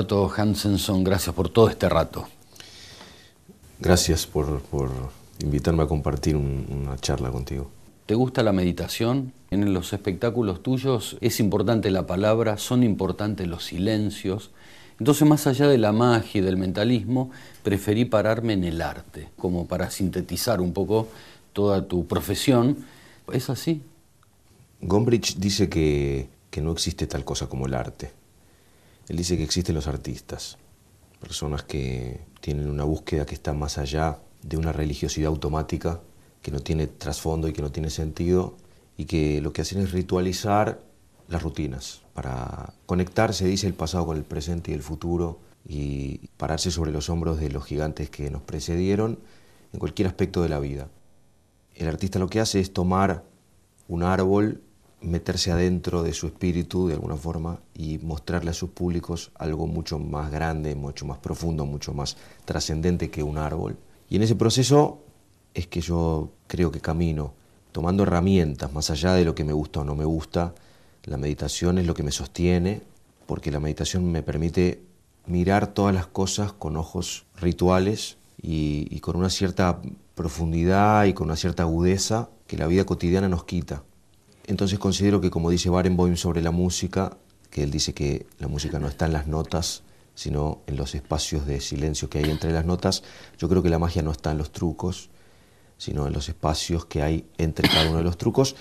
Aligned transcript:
Norberto 0.00 0.32
Hansenson, 0.34 1.04
gracias 1.04 1.34
por 1.34 1.50
todo 1.50 1.68
este 1.68 1.86
rato. 1.86 2.26
Gracias 3.80 4.26
por, 4.26 4.62
invitarme 5.40 5.82
a 5.82 5.86
compartir 5.86 6.36
una 6.36 6.96
charla 6.96 7.30
contigo. 7.30 7.70
¿Te 8.06 8.14
gusta 8.14 8.42
la 8.42 8.52
meditación? 8.52 9.34
En 9.50 9.74
los 9.74 9.92
espectáculos 9.92 10.62
tuyos 10.62 11.18
es 11.20 11.38
importante 11.38 11.90
la 11.90 12.06
palabra, 12.06 12.56
son 12.56 12.82
importantes 12.82 13.46
los 13.46 13.66
silencios. 13.66 14.52
Entonces, 14.98 15.28
más 15.28 15.46
allá 15.46 15.68
de 15.68 15.76
la 15.76 15.92
magia 15.92 16.40
y 16.40 16.44
del 16.44 16.56
mentalismo, 16.56 17.30
preferí 17.62 18.06
pararme 18.06 18.54
en 18.54 18.64
el 18.64 18.80
arte, 18.80 19.28
como 19.36 19.66
para 19.66 19.90
sintetizar 19.90 20.62
un 20.62 20.72
poco 20.72 21.08
toda 21.52 21.86
tu 21.86 22.06
profesión. 22.06 22.78
¿Es 23.30 23.50
así? 23.50 23.82
Gombrich 24.80 25.36
dice 25.36 25.68
que, 25.68 26.30
que 26.50 26.62
no 26.62 26.72
existe 26.72 27.06
tal 27.06 27.22
cosa 27.22 27.48
como 27.48 27.66
el 27.66 27.74
arte. 27.74 28.18
Él 29.10 29.16
dice 29.16 29.36
que 29.36 29.42
existen 29.42 29.74
los 29.74 29.88
artistas, 29.88 30.56
personas 31.18 31.64
que 31.64 32.20
tienen 32.40 32.70
una 32.70 32.84
búsqueda 32.84 33.26
que 33.26 33.34
está 33.34 33.52
más 33.52 33.76
allá 33.76 34.20
de 34.40 34.56
una 34.56 34.70
religiosidad 34.70 35.26
automática 35.26 36.00
que 36.40 36.52
no 36.52 36.60
tiene 36.60 36.86
trasfondo 36.86 37.48
y 37.48 37.52
que 37.52 37.60
no 37.60 37.72
tiene 37.72 37.90
sentido 37.90 38.56
y 38.96 39.06
que 39.06 39.40
lo 39.40 39.52
que 39.52 39.62
hacen 39.62 39.80
es 39.80 39.90
ritualizar 39.90 40.80
las 41.26 41.42
rutinas 41.42 42.02
para 42.14 42.72
conectarse, 42.86 43.46
dice, 43.46 43.66
el 43.66 43.74
pasado 43.74 44.06
con 44.06 44.16
el 44.16 44.22
presente 44.22 44.70
y 44.70 44.74
el 44.74 44.82
futuro 44.82 45.40
y 45.66 46.28
pararse 46.36 46.70
sobre 46.70 46.92
los 46.92 47.10
hombros 47.10 47.40
de 47.40 47.50
los 47.50 47.64
gigantes 47.64 48.10
que 48.10 48.30
nos 48.30 48.42
precedieron 48.42 49.18
en 49.72 49.80
cualquier 49.80 50.06
aspecto 50.06 50.40
de 50.40 50.50
la 50.50 50.60
vida. 50.60 50.86
El 51.74 51.88
artista 51.88 52.20
lo 52.20 52.28
que 52.28 52.38
hace 52.38 52.60
es 52.60 52.72
tomar 52.72 53.24
un 53.88 54.04
árbol, 54.04 54.62
meterse 55.02 55.50
adentro 55.50 56.02
de 56.02 56.12
su 56.12 56.26
espíritu 56.26 56.88
de 56.88 56.94
alguna 56.94 57.16
forma 57.16 57.60
y 57.74 57.98
mostrarle 57.98 58.50
a 58.50 58.54
sus 58.54 58.70
públicos 58.70 59.30
algo 59.34 59.66
mucho 59.66 59.98
más 59.98 60.30
grande, 60.30 60.74
mucho 60.74 61.06
más 61.06 61.18
profundo, 61.18 61.64
mucho 61.66 61.94
más 61.94 62.16
trascendente 62.44 63.10
que 63.10 63.22
un 63.22 63.38
árbol. 63.38 63.76
Y 64.08 64.16
en 64.16 64.22
ese 64.22 64.34
proceso 64.34 65.00
es 65.54 65.66
que 65.66 65.80
yo 65.80 66.30
creo 66.46 66.70
que 66.70 66.80
camino, 66.80 67.32
tomando 67.72 68.02
herramientas 68.02 68.72
más 68.72 68.90
allá 68.90 69.14
de 69.14 69.24
lo 69.24 69.34
que 69.34 69.44
me 69.44 69.52
gusta 69.52 69.80
o 69.80 69.84
no 69.84 69.94
me 69.94 70.04
gusta. 70.04 70.54
La 71.04 71.16
meditación 71.16 71.78
es 71.78 71.86
lo 71.86 71.94
que 71.94 72.02
me 72.02 72.12
sostiene, 72.12 72.82
porque 73.26 73.50
la 73.50 73.60
meditación 73.60 74.10
me 74.10 74.22
permite 74.22 74.82
mirar 75.26 75.68
todas 75.68 75.94
las 75.94 76.06
cosas 76.06 76.52
con 76.52 76.76
ojos 76.76 77.24
rituales 77.40 78.16
y, 78.42 78.98
con 79.00 79.16
una 79.16 79.30
cierta 79.30 79.80
profundidad 80.14 81.04
y 81.04 81.14
con 81.14 81.28
una 81.28 81.36
cierta 81.36 81.62
agudeza 81.62 82.28
que 82.46 82.56
la 82.56 82.66
vida 82.66 82.84
cotidiana 82.84 83.28
nos 83.28 83.44
quita. 83.44 83.82
Entonces 84.46 84.78
considero 84.78 85.20
que 85.20 85.30
como 85.30 85.50
dice 85.50 85.70
Barenboim 85.70 86.16
sobre 86.16 86.42
la 86.42 86.50
música, 86.50 87.16
que 87.50 87.62
él 87.62 87.70
dice 87.70 87.94
que 87.94 88.26
la 88.38 88.48
música 88.48 88.78
no 88.78 88.88
está 88.88 89.06
en 89.06 89.12
las 89.12 89.26
notas, 89.26 89.82
sino 90.14 90.60
en 90.66 90.76
los 90.76 90.94
espacios 90.94 91.46
de 91.46 91.60
silencio 91.60 92.10
que 92.10 92.18
hay 92.18 92.30
entre 92.30 92.52
las 92.52 92.64
notas, 92.64 93.02
yo 93.38 93.48
creo 93.48 93.62
que 93.62 93.70
la 93.70 93.78
magia 93.78 94.02
no 94.02 94.10
está 94.10 94.32
en 94.32 94.38
los 94.38 94.52
trucos, 94.52 95.10
sino 95.78 96.06
en 96.06 96.12
los 96.12 96.28
espacios 96.28 96.84
que 96.84 97.02
hay 97.02 97.24
entre 97.38 97.68
cada 97.68 97.88
uno 97.88 97.98
de 97.98 98.04
los 98.04 98.18
trucos, 98.18 98.54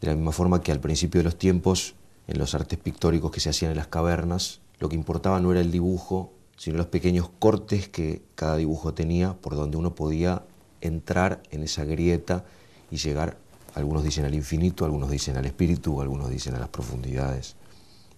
de 0.00 0.08
la 0.08 0.14
misma 0.14 0.32
forma 0.32 0.62
que 0.62 0.72
al 0.72 0.80
principio 0.80 1.20
de 1.20 1.24
los 1.24 1.36
tiempos, 1.36 1.94
en 2.26 2.38
los 2.38 2.54
artes 2.54 2.78
pictóricos 2.78 3.30
que 3.30 3.40
se 3.40 3.50
hacían 3.50 3.70
en 3.70 3.76
las 3.76 3.86
cavernas, 3.86 4.60
lo 4.78 4.88
que 4.88 4.96
importaba 4.96 5.40
no 5.40 5.52
era 5.52 5.60
el 5.60 5.70
dibujo, 5.70 6.32
sino 6.56 6.76
los 6.76 6.86
pequeños 6.86 7.30
cortes 7.38 7.88
que 7.88 8.22
cada 8.34 8.56
dibujo 8.56 8.92
tenía, 8.92 9.34
por 9.34 9.54
donde 9.54 9.78
uno 9.78 9.94
podía 9.94 10.42
entrar 10.80 11.42
en 11.50 11.62
esa 11.62 11.84
grieta 11.84 12.44
y 12.90 12.98
llegar, 12.98 13.38
algunos 13.74 14.04
dicen 14.04 14.24
al 14.24 14.34
infinito, 14.34 14.84
algunos 14.84 15.10
dicen 15.10 15.36
al 15.36 15.46
espíritu, 15.46 16.00
algunos 16.00 16.30
dicen 16.30 16.54
a 16.54 16.58
las 16.58 16.68
profundidades. 16.68 17.56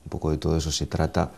Un 0.04 0.10
poco 0.10 0.30
de 0.30 0.38
todo 0.38 0.56
eso 0.56 0.72
se 0.72 0.86
trata, 0.86 1.32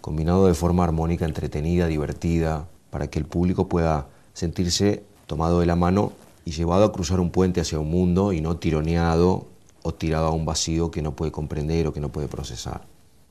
combinado 0.00 0.46
de 0.46 0.54
forma 0.54 0.84
armónica, 0.84 1.24
entretenida, 1.24 1.86
divertida, 1.86 2.66
para 2.90 3.08
que 3.08 3.18
el 3.18 3.24
público 3.24 3.68
pueda 3.68 4.08
sentirse 4.32 5.04
tomado 5.26 5.60
de 5.60 5.66
la 5.66 5.76
mano 5.76 6.12
y 6.44 6.52
llevado 6.52 6.84
a 6.84 6.92
cruzar 6.92 7.20
un 7.20 7.30
puente 7.30 7.60
hacia 7.60 7.78
un 7.78 7.90
mundo 7.90 8.32
y 8.32 8.40
no 8.40 8.56
tironeado 8.56 9.46
o 9.82 9.94
tirado 9.94 10.26
a 10.26 10.32
un 10.32 10.44
vacío 10.44 10.90
que 10.90 11.02
no 11.02 11.14
puede 11.14 11.32
comprender 11.32 11.86
o 11.86 11.92
que 11.92 12.00
no 12.00 12.10
puede 12.10 12.28
procesar. 12.28 12.82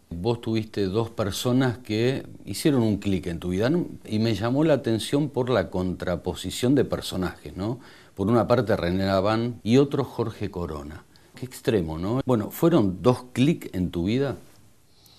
Vos 0.09 0.41
tuviste 0.41 0.85
dos 0.85 1.11
personas 1.11 1.77
que 1.77 2.25
hicieron 2.43 2.81
un 2.81 2.97
clic 2.97 3.27
en 3.27 3.39
tu 3.39 3.49
vida 3.49 3.71
y 4.05 4.17
me 4.17 4.33
llamó 4.33 4.63
la 4.63 4.73
atención 4.73 5.29
por 5.29 5.51
la 5.51 5.69
contraposición 5.69 6.73
de 6.73 6.83
personajes, 6.83 7.55
¿no? 7.55 7.79
Por 8.19 8.27
una 8.27 8.49
parte 8.49 8.75
René 8.75 9.05
Laván 9.05 9.61
y 9.63 9.77
otro 9.77 10.03
Jorge 10.03 10.51
Corona. 10.51 11.05
Qué 11.35 11.45
extremo, 11.45 11.97
¿no? 11.97 12.19
Bueno, 12.25 12.51
¿fueron 12.51 13.01
dos 13.01 13.27
clics 13.31 13.69
en 13.71 13.91
tu 13.91 14.03
vida? 14.03 14.35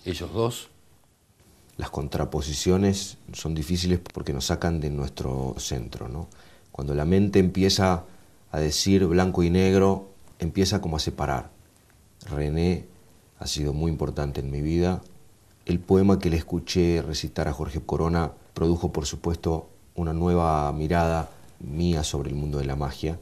Ellos 0.05 0.31
dos. 0.35 0.69
Las 1.79 1.89
contraposiciones 1.89 3.17
son 3.33 3.55
difíciles 3.55 4.01
porque 4.01 4.35
nos 4.35 4.45
sacan 4.45 4.81
de 4.81 4.91
nuestro 4.91 5.55
centro, 5.57 6.11
¿no? 6.11 6.29
Cuando 6.73 6.95
la 6.95 7.07
mente 7.07 7.39
empieza 7.39 8.05
a 8.53 8.59
decir 8.61 9.07
blanco 9.07 9.43
y 9.43 9.49
negro, 9.49 10.11
empieza 10.39 10.83
como 10.83 10.97
a 10.97 11.01
separar. 11.01 11.49
René 12.29 12.85
ha 13.39 13.47
sido 13.47 13.73
muy 13.73 13.91
importante 13.91 14.41
en 14.41 14.51
mi 14.51 14.61
vida. 14.61 15.01
El 15.65 15.81
poema 15.81 16.19
que 16.19 16.29
le 16.29 16.37
escuché 16.37 17.01
recitar 17.01 17.49
a 17.49 17.55
Jorge 17.55 17.81
Corona 17.81 18.33
produjo, 18.53 18.93
por 18.93 19.07
supuesto, 19.07 19.71
una 19.95 20.13
nueva 20.13 20.71
mirada 20.73 21.31
mía 21.61 22.05
sobre 22.05 22.31
el 22.31 22.37
mundo 22.37 22.59
de 22.59 22.65
la 22.65 22.77
magia. 22.77 23.19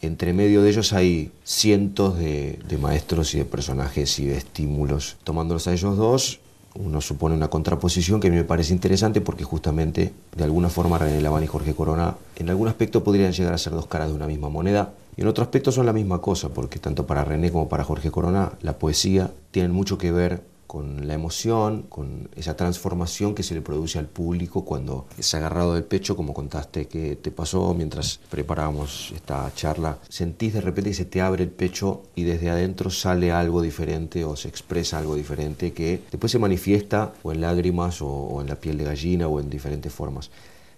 Entre 0.00 0.32
medio 0.32 0.62
de 0.62 0.70
ellos 0.70 0.92
hay 0.92 1.30
cientos 1.44 2.18
de, 2.18 2.58
maestros 2.80 3.34
y 3.34 3.38
de 3.38 3.44
personajes 3.44 4.18
y 4.18 4.26
de 4.26 4.36
estímulos. 4.36 5.16
Tomándolos 5.22 5.68
a 5.68 5.72
ellos 5.72 5.96
dos, 5.96 6.40
uno 6.74 7.00
supone 7.00 7.36
una 7.36 7.48
contraposición 7.48 8.18
que 8.18 8.28
a 8.28 8.30
mí 8.30 8.36
me 8.36 8.44
parece 8.44 8.72
interesante 8.72 9.20
porque 9.20 9.44
justamente 9.44 10.12
de 10.36 10.44
alguna 10.44 10.70
forma 10.70 10.98
René 10.98 11.20
Laván 11.20 11.44
y 11.44 11.46
Jorge 11.46 11.74
Corona 11.74 12.16
en 12.36 12.50
algún 12.50 12.66
aspecto 12.66 13.04
podrían 13.04 13.32
llegar 13.32 13.54
a 13.54 13.58
ser 13.58 13.74
dos 13.74 13.86
caras 13.86 14.08
de 14.08 14.14
una 14.14 14.26
misma 14.26 14.48
moneda 14.48 14.94
y 15.16 15.20
en 15.20 15.28
otro 15.28 15.44
aspecto 15.44 15.70
son 15.70 15.84
la 15.86 15.92
misma 15.92 16.20
cosa 16.20 16.48
porque 16.48 16.78
tanto 16.78 17.06
para 17.06 17.24
René 17.24 17.52
como 17.52 17.68
para 17.68 17.84
Jorge 17.84 18.10
Corona 18.10 18.52
la 18.62 18.78
poesía 18.78 19.30
tienen 19.50 19.70
mucho 19.70 19.98
que 19.98 20.12
ver 20.12 20.42
con 20.72 21.06
la 21.06 21.12
emoción, 21.12 21.82
con 21.82 22.30
esa 22.34 22.56
transformación 22.56 23.34
que 23.34 23.42
se 23.42 23.54
le 23.54 23.60
produce 23.60 23.98
al 23.98 24.06
público 24.06 24.64
cuando 24.64 25.04
es 25.18 25.34
agarrado 25.34 25.74
del 25.74 25.84
pecho, 25.84 26.16
como 26.16 26.32
contaste 26.32 26.86
que 26.88 27.14
te 27.16 27.30
pasó 27.30 27.74
mientras 27.74 28.20
preparábamos 28.30 29.12
esta 29.14 29.52
charla. 29.54 29.98
Sentís 30.08 30.54
de 30.54 30.62
repente 30.62 30.88
que 30.88 30.96
se 30.96 31.04
te 31.04 31.20
abre 31.20 31.44
el 31.44 31.50
pecho 31.50 32.04
y 32.14 32.22
desde 32.22 32.48
adentro 32.48 32.88
sale 32.88 33.32
algo 33.32 33.60
diferente 33.60 34.24
o 34.24 34.34
se 34.34 34.48
expresa 34.48 34.96
algo 34.96 35.14
diferente 35.14 35.74
que 35.74 36.00
después 36.10 36.32
se 36.32 36.38
manifiesta 36.38 37.12
o 37.22 37.32
en 37.32 37.42
lágrimas 37.42 38.00
o, 38.00 38.08
o 38.08 38.40
en 38.40 38.48
la 38.48 38.56
piel 38.56 38.78
de 38.78 38.84
gallina 38.84 39.28
o 39.28 39.40
en 39.40 39.50
diferentes 39.50 39.92
formas. 39.92 40.30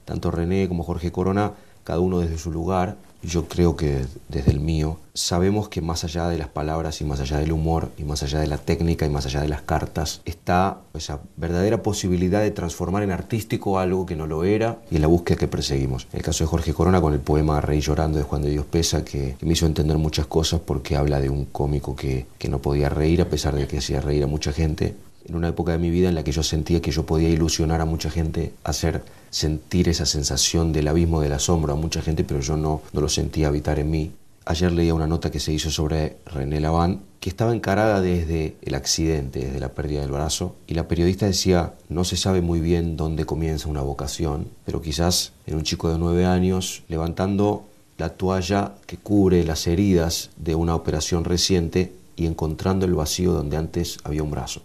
Tanto 0.05 0.32
René 0.32 0.67
como 0.67 0.82
Jorge 0.82 1.12
Corona, 1.12 1.52
cada 1.85 2.01
uno 2.01 2.19
desde 2.19 2.39
su 2.39 2.51
lugar, 2.51 2.97
yo 3.23 3.49
creo 3.49 3.77
que 3.77 4.05
desde 4.29 4.51
el 4.51 4.61
mío, 4.61 4.99
sabemos 5.15 5.69
que 5.69 5.81
más 5.81 6.05
allá 6.05 6.29
de 6.29 6.37
las 6.37 6.49
palabras 6.49 7.01
y 7.01 7.05
más 7.05 7.21
allá 7.21 7.39
del 7.39 7.53
humor 7.53 7.91
y 7.97 8.05
más 8.05 8.23
allá 8.23 8.41
de 8.41 8.47
la 8.47 8.59
técnica 8.59 9.07
y 9.07 9.11
más 9.11 9.27
allá 9.27 9.41
de 9.41 9.49
las 9.49 9.63
cartas, 9.63 10.21
está 10.25 10.79
esa 10.93 11.21
verdadera 11.37 11.83
posibilidad 11.83 12.43
de 12.43 12.51
transformar 12.51 13.03
en 13.03 13.11
artístico 13.11 13.79
algo 13.79 14.07
que 14.07 14.17
no 14.17 14.27
lo 14.27 14.45
era 14.45 14.79
y 14.91 14.97
en 14.97 15.03
la 15.03 15.09
búsqueda 15.09 15.39
que 15.39 15.49
perseguimos. 15.49 16.07
El 16.13 16.23
caso 16.23 16.45
de 16.45 16.49
Jorge 16.49 16.75
Corona 16.75 17.01
con 17.01 17.15
el 17.15 17.21
poema 17.21 17.61
Rey 17.61 17.81
llorando 17.81 18.19
de 18.19 18.25
Juan 18.25 18.43
de 18.43 18.51
Dios 18.51 18.67
Pesa, 18.67 19.05
que, 19.05 19.37
me 19.41 19.53
hizo 19.53 19.67
entender 19.67 19.97
muchas 19.99 20.27
cosas 20.27 20.61
porque 20.61 20.97
habla 20.97 21.21
de 21.21 21.31
un 21.31 21.47
cómico 21.47 21.97
que, 21.97 22.27
que 22.39 22.49
no 22.49 22.59
podía 22.61 22.89
reír 22.89 23.23
a 23.23 23.29
pesar 23.29 23.55
de 23.55 23.67
que 23.67 23.79
hacía 23.79 24.01
reír 24.01 24.25
a 24.25 24.27
mucha 24.27 24.53
gente, 24.53 24.97
en 25.27 25.35
una 25.35 25.49
época 25.49 25.73
de 25.73 25.79
mi 25.79 25.91
vida 25.91 26.09
en 26.09 26.15
la 26.15 26.25
que 26.25 26.33
yo 26.33 26.43
sentía 26.43 26.83
que 26.83 26.91
yo 26.91 27.07
podía 27.07 27.29
ilusionar 27.29 27.81
a 27.81 27.85
mucha 27.85 28.11
gente, 28.11 28.53
hacer 28.65 29.03
sentir 29.35 29.89
esa 29.89 30.07
sensación 30.07 30.73
del 30.73 30.87
abismo 30.87 31.21
del 31.21 31.33
asombro 31.33 31.73
a 31.73 31.77
mucha 31.77 32.01
gente, 32.01 32.23
pero 32.23 32.39
yo 32.39 32.57
no, 32.57 32.83
no 32.93 33.01
lo 33.01 33.09
sentía 33.09 33.49
habitar 33.49 33.81
en 33.81 33.91
mí. 33.91 34.13
Ayer 34.45 34.71
leía 34.71 34.95
una 34.95 35.09
nota 35.09 35.33
que 35.33 35.41
se 35.41 35.53
hizo 35.53 35.73
sobre 35.73 36.19
René 36.25 36.61
Laván, 36.61 37.01
que 37.19 37.31
estaba 37.31 37.53
encarada 37.53 38.01
desde 38.01 38.55
el 38.63 38.77
accidente, 38.77 39.41
desde 39.41 39.59
la 39.59 39.75
pérdida 39.75 40.03
del 40.03 40.13
brazo, 40.13 40.55
y 40.69 40.75
la 40.75 40.87
periodista 40.87 41.27
decía, 41.27 41.75
no 41.89 42.05
se 42.05 42.17
sabe 42.17 42.43
muy 42.43 42.61
bien 42.61 42.97
dónde 42.97 43.27
comienza 43.27 43.69
una 43.69 43.81
vocación, 43.81 44.47
pero 44.65 44.81
quizás 44.81 45.33
en 45.47 45.57
un 45.57 45.65
chico 45.65 45.91
de 45.91 45.99
nueve 45.99 46.27
años, 46.27 46.85
levantando 46.87 47.65
la 47.99 48.11
toalla 48.11 48.77
que 48.87 48.99
cubre 48.99 49.43
las 49.43 49.67
heridas 49.67 50.31
de 50.37 50.55
una 50.55 50.77
operación 50.77 51.25
reciente 51.25 51.93
y 52.15 52.27
encontrando 52.27 52.87
el 52.87 52.95
vacío 52.95 53.33
donde 53.33 53.57
antes 53.57 53.99
había 54.05 54.23
un 54.23 54.31
brazo 54.31 54.63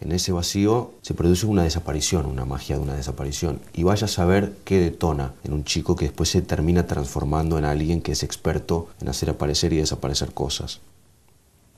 en 0.00 0.12
ese 0.12 0.32
vacío 0.32 0.92
se 1.02 1.14
produce 1.14 1.46
una 1.46 1.64
desaparición, 1.64 2.26
una 2.26 2.44
magia 2.44 2.76
de 2.76 2.82
una 2.82 2.94
desaparición. 2.94 3.60
Y 3.74 3.82
vaya 3.82 4.04
a 4.04 4.08
saber 4.08 4.52
qué 4.64 4.78
detona 4.78 5.34
en 5.44 5.52
un 5.52 5.64
chico 5.64 5.96
que 5.96 6.06
después 6.06 6.28
se 6.28 6.42
termina 6.42 6.86
transformando 6.86 7.58
en 7.58 7.64
alguien 7.64 8.00
que 8.00 8.12
es 8.12 8.22
experto 8.22 8.88
en 9.00 9.08
hacer 9.08 9.30
aparecer 9.30 9.72
y 9.72 9.78
desaparecer 9.78 10.32
cosas. 10.32 10.80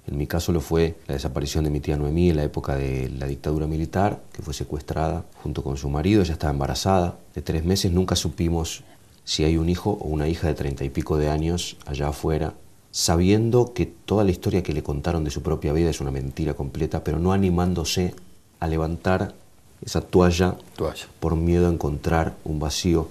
En 0.06 0.16
mi 0.16 0.26
caso 0.26 0.52
lo 0.52 0.60
fue 0.60 0.96
la 1.06 1.14
desaparición 1.14 1.64
de 1.64 1.70
mi 1.70 1.80
tía 1.80 1.96
Noemí 1.96 2.30
en 2.30 2.36
la 2.36 2.44
época 2.44 2.74
de 2.74 3.08
la 3.10 3.26
dictadura 3.26 3.66
militar, 3.66 4.20
que 4.32 4.42
fue 4.42 4.54
secuestrada 4.54 5.24
junto 5.42 5.62
con 5.62 5.76
su 5.76 5.88
marido, 5.88 6.22
ella 6.22 6.32
estaba 6.32 6.52
embarazada. 6.52 7.18
De 7.34 7.42
tres 7.42 7.64
meses 7.64 7.92
nunca 7.92 8.16
supimos 8.16 8.82
si 9.24 9.44
hay 9.44 9.56
un 9.56 9.68
hijo 9.68 9.98
o 10.00 10.08
una 10.08 10.28
hija 10.28 10.48
de 10.48 10.54
treinta 10.54 10.84
y 10.84 10.90
pico 10.90 11.16
de 11.16 11.28
años 11.28 11.76
allá 11.86 12.08
afuera 12.08 12.54
sabiendo 12.90 13.72
que 13.72 13.86
toda 13.86 14.24
la 14.24 14.30
historia 14.30 14.62
que 14.62 14.72
le 14.72 14.82
contaron 14.82 15.24
de 15.24 15.30
su 15.30 15.42
propia 15.42 15.72
vida 15.72 15.90
es 15.90 16.00
una 16.00 16.10
mentira 16.10 16.54
completa, 16.54 17.04
pero 17.04 17.18
no 17.18 17.32
animándose 17.32 18.14
a 18.58 18.66
levantar 18.66 19.34
esa 19.82 20.00
toalla, 20.00 20.56
Toalla. 20.76 21.06
por 21.20 21.36
miedo 21.36 21.68
a 21.68 21.72
encontrar 21.72 22.36
un 22.44 22.58
vacío. 22.58 23.08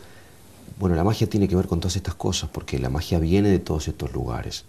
Bueno, 0.79 0.95
la 0.95 1.03
magia 1.03 1.27
tiene 1.27 1.47
que 1.47 1.55
ver 1.55 1.67
con 1.67 1.79
todas 1.79 1.95
estas 1.95 2.15
cosas, 2.15 2.49
porque 2.51 2.77
la 2.77 2.89
magia 2.89 3.19
viene 3.19 3.49
de 3.49 3.59
todos 3.59 3.87
estos 3.87 4.13
lugares. 4.13 4.65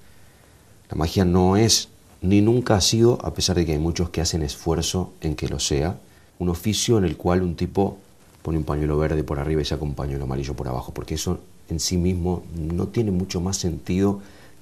La 0.88 0.96
magia 0.96 1.24
no 1.24 1.56
es, 1.56 1.88
ni 2.22 2.40
nunca 2.40 2.76
ha 2.76 2.80
sido, 2.80 3.18
a 3.24 3.34
pesar 3.34 3.56
de 3.56 3.66
que 3.66 3.72
hay 3.72 3.78
muchos 3.78 4.10
que 4.10 4.20
hacen 4.20 4.42
esfuerzo 4.42 5.12
en 5.20 5.34
que 5.34 5.48
lo 5.48 5.58
sea, 5.58 5.98
un 6.38 6.48
oficio 6.48 6.98
en 6.98 7.04
el 7.04 7.16
cual 7.16 7.42
un 7.42 7.54
tipo 7.54 7.98
pone 8.42 8.58
un 8.58 8.64
pañuelo 8.64 8.96
verde 8.96 9.22
por 9.22 9.38
arriba 9.38 9.60
y 9.60 9.64
saca 9.64 9.84
un 9.84 9.94
pañuelo 9.94 10.24
amarillo 10.24 10.54
por 10.54 10.68
abajo, 10.68 10.92
porque 10.94 11.14
eso 11.14 11.38
en 11.68 11.78
sí 11.80 11.96
mismo 11.96 12.42
no 12.54 12.88
tiene 12.88 13.10
mucho 13.10 13.40
más 13.40 13.58
sentido 13.58 14.20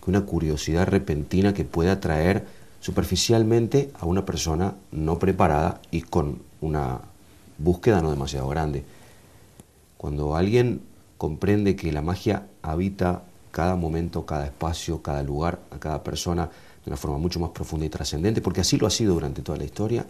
una 0.09 0.23
curiosidad 0.23 0.89
repentina 0.89 1.53
que 1.53 1.65
pueda 1.65 1.93
atraer 1.93 2.47
superficialmente 2.81 3.91
a 4.01 4.07
una 4.07 4.25
persona 4.25 4.75
no 4.91 5.19
preparada 5.19 5.81
y 5.91 6.03
con 6.03 6.41
una 6.61 7.01
búsqueda 7.59 8.01
no 8.01 8.11
demasiado 8.11 8.49
grande. 8.49 8.85
Cuando 9.97 10.37
alguien 10.37 10.81
comprende 11.19 11.77
que 11.77 11.93
la 11.93 12.03
magia 12.03 12.47
habita 12.63 13.23
cada 13.51 13.77
momento, 13.77 14.25
cada 14.25 14.47
espacio, 14.47 15.03
cada 15.03 15.23
lugar, 15.23 15.61
a 15.71 15.79
cada 15.79 16.03
persona 16.03 16.47
de 16.47 16.91
una 16.91 16.97
forma 16.97 17.19
mucho 17.19 17.41
más 17.41 17.51
profunda 17.51 17.85
y 17.85 17.91
trascendente, 17.91 18.41
porque 18.41 18.61
así 18.61 18.79
lo 18.79 18.87
ha 18.87 18.91
sido 18.91 19.15
durante 19.15 19.43
toda 19.43 19.59
la 19.59 19.65
historia, 19.65 20.07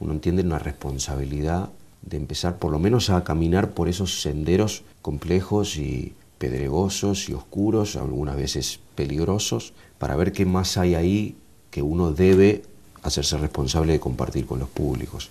uno 0.00 0.12
entiende 0.12 0.42
una 0.42 0.58
responsabilidad 0.58 1.70
de 2.02 2.16
empezar 2.16 2.56
por 2.56 2.72
lo 2.72 2.78
menos 2.78 3.10
a 3.10 3.22
caminar 3.24 3.70
por 3.70 3.88
esos 3.88 4.20
senderos 4.22 4.82
complejos 5.02 5.76
y 5.76 6.14
pedregosos 6.40 7.28
y 7.28 7.34
oscuros, 7.34 7.96
algunas 7.96 8.34
veces 8.34 8.80
peligrosos, 8.94 9.74
para 9.98 10.16
ver 10.16 10.32
qué 10.32 10.46
más 10.46 10.78
hay 10.78 10.94
ahí 10.94 11.36
que 11.70 11.82
uno 11.82 12.12
debe 12.12 12.62
hacerse 13.02 13.36
responsable 13.36 13.92
de 13.92 14.00
compartir 14.00 14.46
con 14.46 14.58
los 14.58 14.70
públicos. 14.70 15.28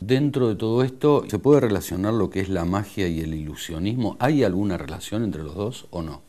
Dentro 0.00 0.48
de 0.48 0.54
todo 0.54 0.84
esto, 0.84 1.24
¿se 1.28 1.38
puede 1.38 1.62
relacionar 1.62 2.12
lo 2.12 2.28
que 2.28 2.40
es 2.40 2.50
la 2.50 2.66
magia 2.66 3.08
y 3.08 3.20
el 3.20 3.32
ilusionismo? 3.32 4.18
¿Hay 4.20 4.44
alguna 4.44 4.76
relación 4.76 5.24
entre 5.24 5.42
los 5.42 5.54
dos 5.54 5.86
o 5.88 6.02
no? 6.02 6.20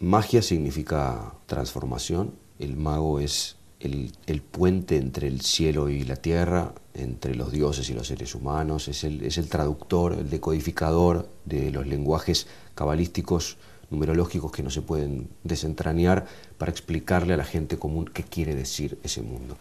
Magia 0.00 0.42
significa 0.42 1.32
transformación, 1.46 2.34
el 2.58 2.76
mago 2.76 3.20
es 3.20 3.56
el, 3.80 4.12
el, 4.26 4.42
puente 4.42 4.98
entre 4.98 5.28
el 5.28 5.40
cielo 5.40 5.88
y 5.88 6.04
la 6.04 6.16
tierra, 6.16 6.74
entre 6.92 7.34
los 7.34 7.50
dioses 7.50 7.88
y 7.88 7.94
los 7.94 8.08
seres 8.08 8.34
humanos, 8.34 8.88
es 8.88 9.04
el, 9.04 9.22
es 9.22 9.38
el 9.38 9.48
traductor, 9.48 10.12
el 10.12 10.28
decodificador 10.28 11.26
de 11.46 11.70
los 11.70 11.86
lenguajes 11.86 12.46
cabalísticos, 12.80 13.58
numerológicos 13.90 14.52
que 14.52 14.62
no 14.62 14.70
se 14.70 14.80
pueden 14.80 15.28
desentrañar 15.44 16.24
para 16.56 16.72
explicarle 16.72 17.34
a 17.34 17.36
la 17.36 17.44
gente 17.44 17.76
común 17.76 18.06
qué 18.06 18.22
quiere 18.22 18.54
decir 18.54 18.98
ese 19.02 19.20
mundo. 19.20 19.58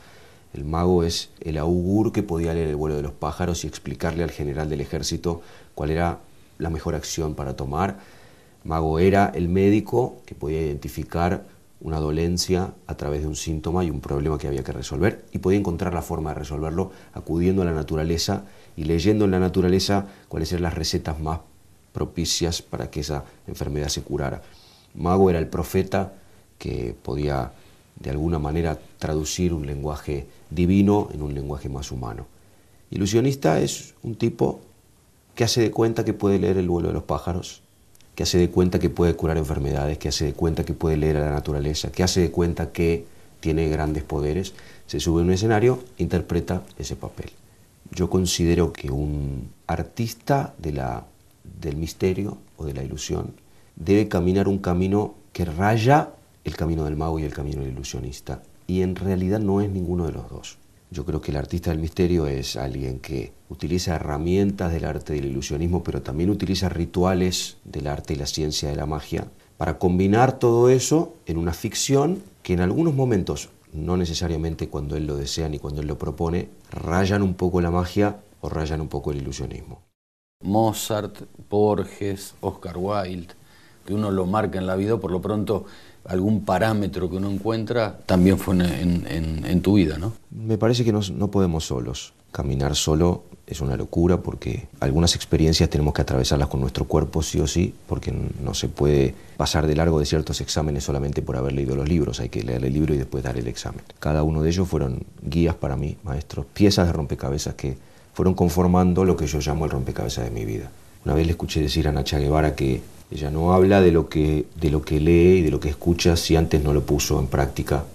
El 0.54 0.63
mago 0.63 1.04
es 1.04 1.30
el 1.42 1.57
augur 1.57 2.13
que 2.13 2.24
podía 2.24 2.54
leer 2.54 2.69
el 2.69 2.77
vuelo 2.77 2.95
de 2.95 3.01
los 3.01 3.12
pájaros 3.12 3.66
y 3.66 3.68
explicarle 3.68 4.24
al 4.24 4.31
general 4.31 4.69
del 4.69 4.80
ejército 4.80 5.42
cuál 5.75 5.92
era 5.92 6.19
la 6.60 6.69
mejor 6.69 6.95
acción 6.95 7.36
para 7.36 7.57
tomar. 7.57 8.00
Mago 8.63 9.00
era 9.00 9.33
el 9.36 9.50
médico 9.50 10.21
que 10.25 10.33
podía 10.33 10.62
identificar 10.62 11.45
una 11.81 12.00
dolencia 12.00 12.74
a 12.88 12.95
través 12.95 13.24
de 13.24 13.27
un 13.27 13.36
síntoma 13.36 13.83
y 13.83 13.89
un 13.89 14.00
problema 14.00 14.38
que 14.38 14.48
había 14.48 14.63
que 14.63 14.71
resolver 14.71 15.25
y 15.33 15.39
podía 15.39 15.60
encontrar 15.60 15.94
la 15.94 16.01
forma 16.01 16.30
de 16.30 16.39
resolverlo 16.39 16.94
acudiendo 17.12 17.63
a 17.63 17.66
la 17.66 17.74
naturaleza 17.74 18.45
y 18.77 18.86
leyendo 18.86 19.25
en 19.25 19.31
la 19.31 19.39
naturaleza 19.39 20.06
cuáles 20.30 20.54
eran 20.54 20.63
las 20.63 20.75
recetas 20.75 21.19
más 21.19 21.39
propicias 21.94 22.62
para 22.62 22.89
que 22.89 23.01
esa 23.01 23.24
enfermedad 23.47 23.89
se 23.89 24.01
curara. 24.01 24.41
Mago 24.95 25.30
era 25.30 25.39
el 25.39 25.47
profeta 25.47 26.13
que 26.57 26.95
podía 27.01 27.51
de 28.00 28.09
alguna 28.09 28.39
manera 28.39 28.80
traducir 28.97 29.53
un 29.53 29.65
lenguaje 29.65 30.27
divino 30.50 31.09
en 31.13 31.21
un 31.21 31.33
lenguaje 31.33 31.69
más 31.69 31.91
humano. 31.91 32.27
Ilusionista 32.91 33.59
es 33.59 33.94
un 34.03 34.15
tipo 34.15 34.62
que 35.36 35.44
hace 35.44 35.62
de 35.62 35.71
cuenta 35.71 36.03
que 36.03 36.13
puede 36.13 36.39
leer 36.39 36.57
el 36.57 36.68
vuelo 36.68 36.89
de 36.89 36.94
los 36.94 37.03
pájaros, 37.03 37.62
que 38.15 38.24
hace 38.24 38.38
de 38.38 38.50
cuenta 38.50 38.80
que 38.80 38.89
puede 38.89 39.15
curar 39.15 39.38
enfermedades, 39.38 39.97
que 39.97 40.09
hace 40.09 40.25
de 40.25 40.33
cuenta 40.33 40.65
que 40.65 40.74
puede 40.74 40.97
leer 40.97 41.18
a 41.18 41.21
la 41.21 41.31
naturaleza, 41.31 41.92
que 41.92 42.03
hace 42.03 42.21
de 42.21 42.31
cuenta 42.31 42.71
que 42.71 43.06
tiene 43.39 43.69
grandes 43.69 44.03
poderes, 44.03 44.53
se 44.88 45.00
sube 45.00 45.21
a 45.21 45.24
un 45.24 45.31
escenario, 45.31 45.81
interpreta 45.97 46.63
ese 46.77 46.95
papel. 46.95 47.31
Yo 47.92 48.09
considero 48.09 48.74
que 48.74 48.92
un 48.92 49.51
artista 49.68 50.53
de 50.57 50.74
la, 50.74 51.06
del 51.59 51.77
misterio 51.77 52.37
o 52.57 52.65
de 52.65 52.73
la 52.73 52.83
ilusión 52.83 53.33
debe 53.75 54.07
caminar 54.07 54.47
un 54.47 54.59
camino 54.59 55.15
que 55.31 55.45
raya 55.45 56.11
el 56.43 56.55
camino 56.55 56.83
del 56.85 56.97
mago 56.97 57.19
y 57.19 57.23
el 57.23 57.33
camino 57.33 57.61
del 57.61 57.71
ilusionista, 57.71 58.43
y 58.67 58.81
en 58.81 58.95
realidad 58.95 59.39
no 59.39 59.61
es 59.61 59.69
ninguno 59.69 60.05
de 60.05 60.11
los 60.11 60.29
dos. 60.29 60.57
Yo 60.91 61.05
creo 61.05 61.21
que 61.21 61.31
el 61.31 61.37
artista 61.37 61.69
del 61.69 61.79
misterio 61.79 62.25
es 62.25 62.55
alguien 62.55 62.99
que 62.99 63.31
utiliza 63.49 63.95
herramientas 63.95 64.71
del 64.71 64.85
arte 64.85 65.13
del 65.13 65.25
ilusionismo, 65.25 65.83
pero 65.83 66.01
también 66.01 66.29
utiliza 66.29 66.67
rituales 66.67 67.57
del 67.63 67.87
arte 67.87 68.13
y 68.13 68.17
la 68.17 68.25
ciencia 68.25 68.69
de 68.69 68.75
la 68.75 68.85
magia 68.85 69.27
para 69.57 69.77
combinar 69.77 70.39
todo 70.39 70.69
eso 70.69 71.13
en 71.25 71.37
una 71.37 71.53
ficción 71.53 72.23
que 72.41 72.53
en 72.53 72.61
algunos 72.61 72.95
momentos, 72.95 73.49
no 73.71 73.97
necesariamente 73.97 74.69
cuando 74.69 74.95
él 74.95 75.06
lo 75.06 75.15
desea 75.15 75.47
ni 75.47 75.59
cuando 75.59 75.81
él 75.81 75.87
lo 75.87 75.97
propone, 75.97 76.49
rayan 76.71 77.21
un 77.21 77.35
poco 77.35 77.61
la 77.61 77.69
magia 77.69 78.21
o 78.41 78.49
rayan 78.49 78.81
un 78.81 78.87
poco 78.87 79.11
el 79.11 79.18
ilusionismo. 79.18 79.88
Mozart, 80.41 81.23
Borges, 81.49 82.33
Oscar 82.39 82.77
Wilde, 82.77 83.33
que 83.85 83.93
uno 83.93 84.09
lo 84.09 84.25
marca 84.25 84.57
en 84.57 84.67
la 84.67 84.77
vida, 84.77 84.97
por 84.97 85.11
lo 85.11 85.21
pronto 85.21 85.65
algún 86.05 86.45
parámetro 86.45 87.09
que 87.09 87.17
uno 87.17 87.29
encuentra 87.29 87.99
también 88.05 88.39
fue 88.39 88.55
en, 88.55 89.61
tu 89.61 89.73
vida, 89.73 89.97
¿no? 89.97 90.13
Me 90.31 90.57
parece 90.57 90.85
que 90.85 90.93
no, 90.93 91.01
podemos 91.29 91.65
solos. 91.65 92.13
Caminar 92.31 92.75
solo 92.75 93.23
es 93.47 93.59
una 93.59 93.75
locura 93.75 94.21
porque 94.21 94.69
algunas 94.79 95.15
experiencias 95.15 95.69
tenemos 95.69 95.93
que 95.93 96.03
atravesarlas 96.03 96.47
con 96.47 96.61
nuestro 96.61 96.85
cuerpo 96.85 97.21
sí 97.21 97.39
o 97.41 97.47
sí, 97.47 97.73
porque 97.87 98.11
no 98.11 98.53
se 98.53 98.69
puede 98.69 99.15
pasar 99.35 99.67
de 99.67 99.75
largo 99.75 99.99
de 99.99 100.05
ciertos 100.05 100.39
exámenes 100.39 100.85
solamente 100.85 101.21
por 101.21 101.35
haber 101.35 101.51
leído 101.51 101.75
los 101.75 101.89
libros, 101.89 102.21
hay 102.21 102.29
que 102.29 102.43
leer 102.43 102.63
el 102.63 102.73
libro 102.73 102.93
y 102.93 102.97
después 102.97 103.23
dar 103.23 103.37
el 103.37 103.47
examen. 103.47 103.81
Cada 103.99 104.23
uno 104.23 104.41
de 104.41 104.49
ellos 104.49 104.69
fueron 104.69 105.03
guías 105.21 105.55
para 105.55 105.75
mí, 105.75 105.97
maestros, 106.03 106.45
piezas 106.53 106.87
de 106.87 106.93
rompecabezas 106.93 107.55
que 107.55 107.88
fueron 108.19 108.33
conformando 108.33 109.06
lo 109.06 109.16
que 109.16 109.28
yo 109.28 109.40
llamo 109.40 109.64
el 109.64 109.71
rompecabezas 109.71 110.26
de 110.26 110.30
mi 110.30 110.44
vida. 110.44 110.69
Una 111.06 111.14
vez 111.14 111.26
le 111.26 111.31
escuché 111.31 111.61
decir 111.61 111.88
a 111.88 111.94
Nacha 111.94 112.19
Guevara 112.19 112.54
que 112.54 112.81
ella 113.09 113.31
no 113.31 113.54
habla 113.54 113.80
de 113.80 113.94
lo, 113.94 114.09
que, 114.09 114.45
de 114.59 114.69
lo 114.69 114.81
que 114.81 114.99
lee 114.99 115.38
y 115.38 115.42
de 115.42 115.52
lo 115.52 115.61
que 115.61 115.69
escucha 115.69 116.18
si 116.18 116.35
antes 116.35 116.61
no 116.61 116.73
lo 116.73 116.83
puso 116.83 117.18
en 117.21 117.28
práctica 117.28 117.85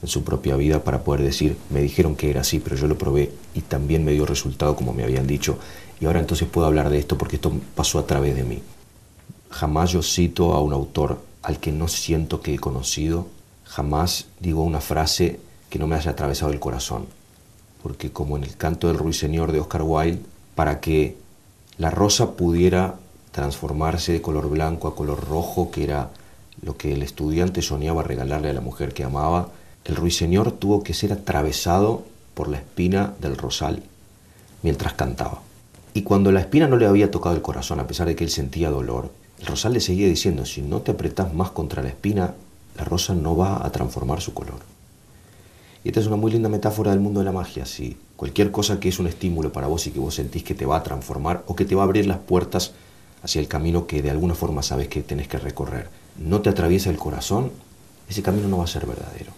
en 0.00 0.08
su 0.08 0.24
propia 0.24 0.56
vida 0.56 0.82
para 0.82 1.04
poder 1.04 1.20
decir, 1.20 1.58
me 1.68 1.82
dijeron 1.82 2.16
que 2.16 2.30
era 2.30 2.40
así, 2.40 2.60
pero 2.60 2.76
yo 2.76 2.86
lo 2.86 2.96
probé 2.96 3.30
y 3.52 3.60
también 3.60 4.06
me 4.06 4.12
dio 4.12 4.24
resultado 4.24 4.74
como 4.74 4.94
me 4.94 5.04
habían 5.04 5.26
dicho. 5.26 5.58
Y 6.00 6.06
ahora 6.06 6.20
entonces 6.20 6.48
puedo 6.48 6.66
hablar 6.66 6.88
de 6.88 6.98
esto 6.98 7.18
porque 7.18 7.36
esto 7.36 7.52
pasó 7.74 7.98
a 7.98 8.06
través 8.06 8.36
de 8.36 8.44
mí. 8.44 8.62
Jamás 9.50 9.92
yo 9.92 10.02
cito 10.02 10.54
a 10.54 10.62
un 10.62 10.72
autor 10.72 11.20
al 11.42 11.60
que 11.60 11.72
no 11.72 11.88
siento 11.88 12.40
que 12.40 12.54
he 12.54 12.58
conocido, 12.58 13.26
jamás 13.66 14.28
digo 14.40 14.62
una 14.62 14.80
frase 14.80 15.40
que 15.68 15.78
no 15.78 15.86
me 15.86 15.96
haya 15.96 16.12
atravesado 16.12 16.52
el 16.52 16.58
corazón. 16.58 17.04
Porque 17.84 18.10
como 18.10 18.38
en 18.38 18.44
el 18.44 18.56
canto 18.56 18.88
del 18.88 18.96
ruiseñor 18.96 19.52
de 19.52 19.60
Oscar 19.60 19.82
Wilde, 19.82 20.22
para 20.54 20.80
que 20.80 21.18
la 21.76 21.90
rosa 21.90 22.32
pudiera 22.32 22.94
transformarse 23.30 24.12
de 24.12 24.22
color 24.22 24.48
blanco 24.48 24.88
a 24.88 24.96
color 24.96 25.28
rojo, 25.28 25.70
que 25.70 25.84
era 25.84 26.10
lo 26.62 26.78
que 26.78 26.94
el 26.94 27.02
estudiante 27.02 27.60
soñaba 27.60 28.02
regalarle 28.02 28.48
a 28.48 28.54
la 28.54 28.62
mujer 28.62 28.94
que 28.94 29.04
amaba, 29.04 29.50
el 29.84 29.96
ruiseñor 29.96 30.50
tuvo 30.52 30.82
que 30.82 30.94
ser 30.94 31.12
atravesado 31.12 32.04
por 32.32 32.48
la 32.48 32.56
espina 32.56 33.12
del 33.20 33.36
rosal 33.36 33.82
mientras 34.62 34.94
cantaba. 34.94 35.42
Y 35.92 36.04
cuando 36.04 36.32
la 36.32 36.40
espina 36.40 36.66
no 36.66 36.78
le 36.78 36.86
había 36.86 37.10
tocado 37.10 37.36
el 37.36 37.42
corazón, 37.42 37.80
a 37.80 37.86
pesar 37.86 38.06
de 38.06 38.16
que 38.16 38.24
él 38.24 38.30
sentía 38.30 38.70
dolor, 38.70 39.10
el 39.40 39.46
rosal 39.46 39.74
le 39.74 39.80
seguía 39.80 40.08
diciendo, 40.08 40.46
si 40.46 40.62
no 40.62 40.80
te 40.80 40.92
apretas 40.92 41.34
más 41.34 41.50
contra 41.50 41.82
la 41.82 41.90
espina, 41.90 42.34
la 42.78 42.84
rosa 42.84 43.14
no 43.14 43.36
va 43.36 43.64
a 43.64 43.70
transformar 43.70 44.22
su 44.22 44.32
color. 44.32 44.73
Y 45.84 45.88
esta 45.88 46.00
es 46.00 46.06
una 46.06 46.16
muy 46.16 46.32
linda 46.32 46.48
metáfora 46.48 46.90
del 46.90 47.00
mundo 47.00 47.20
de 47.20 47.26
la 47.26 47.32
magia. 47.32 47.66
Si 47.66 47.94
cualquier 48.16 48.50
cosa 48.50 48.80
que 48.80 48.88
es 48.88 48.98
un 48.98 49.06
estímulo 49.06 49.52
para 49.52 49.66
vos 49.66 49.86
y 49.86 49.90
que 49.90 50.00
vos 50.00 50.14
sentís 50.14 50.42
que 50.42 50.54
te 50.54 50.64
va 50.64 50.78
a 50.78 50.82
transformar 50.82 51.44
o 51.46 51.54
que 51.54 51.66
te 51.66 51.74
va 51.74 51.82
a 51.82 51.84
abrir 51.84 52.06
las 52.06 52.18
puertas 52.18 52.72
hacia 53.22 53.40
el 53.40 53.48
camino 53.48 53.86
que 53.86 54.00
de 54.00 54.10
alguna 54.10 54.34
forma 54.34 54.62
sabes 54.62 54.88
que 54.88 55.02
tenés 55.02 55.28
que 55.28 55.38
recorrer, 55.38 55.88
no 56.18 56.40
te 56.40 56.50
atraviesa 56.50 56.90
el 56.90 56.96
corazón, 56.96 57.52
ese 58.08 58.22
camino 58.22 58.48
no 58.48 58.58
va 58.58 58.64
a 58.64 58.66
ser 58.68 58.86
verdadero. 58.86 59.32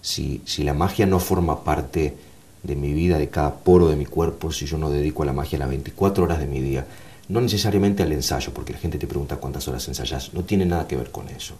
Si, 0.00 0.40
si 0.44 0.64
la 0.64 0.74
magia 0.74 1.06
no 1.06 1.18
forma 1.18 1.62
parte 1.62 2.14
de 2.62 2.76
mi 2.76 2.92
vida, 2.92 3.18
de 3.18 3.28
cada 3.28 3.56
poro 3.56 3.88
de 3.88 3.96
mi 3.96 4.06
cuerpo, 4.06 4.52
si 4.52 4.66
yo 4.66 4.78
no 4.78 4.90
dedico 4.90 5.22
a 5.22 5.26
la 5.26 5.32
magia 5.32 5.58
las 5.58 5.68
24 5.68 6.24
horas 6.24 6.38
de 6.38 6.46
mi 6.46 6.60
día, 6.60 6.86
no 7.28 7.40
necesariamente 7.40 8.02
al 8.02 8.12
ensayo, 8.12 8.52
porque 8.52 8.72
la 8.72 8.78
gente 8.78 8.98
te 8.98 9.06
pregunta 9.06 9.36
cuántas 9.36 9.66
horas 9.68 9.86
ensayas, 9.88 10.32
no 10.32 10.44
tiene 10.44 10.64
nada 10.64 10.86
que 10.86 10.96
ver 10.96 11.10
con 11.10 11.28
eso. 11.28 11.54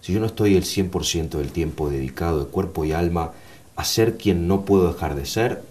Si 0.00 0.12
yo 0.12 0.20
no 0.20 0.26
estoy 0.26 0.56
el 0.56 0.64
100% 0.64 1.30
del 1.30 1.50
tiempo 1.50 1.90
dedicado 1.90 2.44
de 2.44 2.50
cuerpo 2.50 2.84
y 2.84 2.92
alma 2.92 3.32
a 3.80 3.84
ser 3.84 4.16
quien 4.16 4.46
no 4.46 4.64
puedo 4.64 4.92
dejar 4.92 5.14
de 5.14 5.26
ser, 5.26 5.62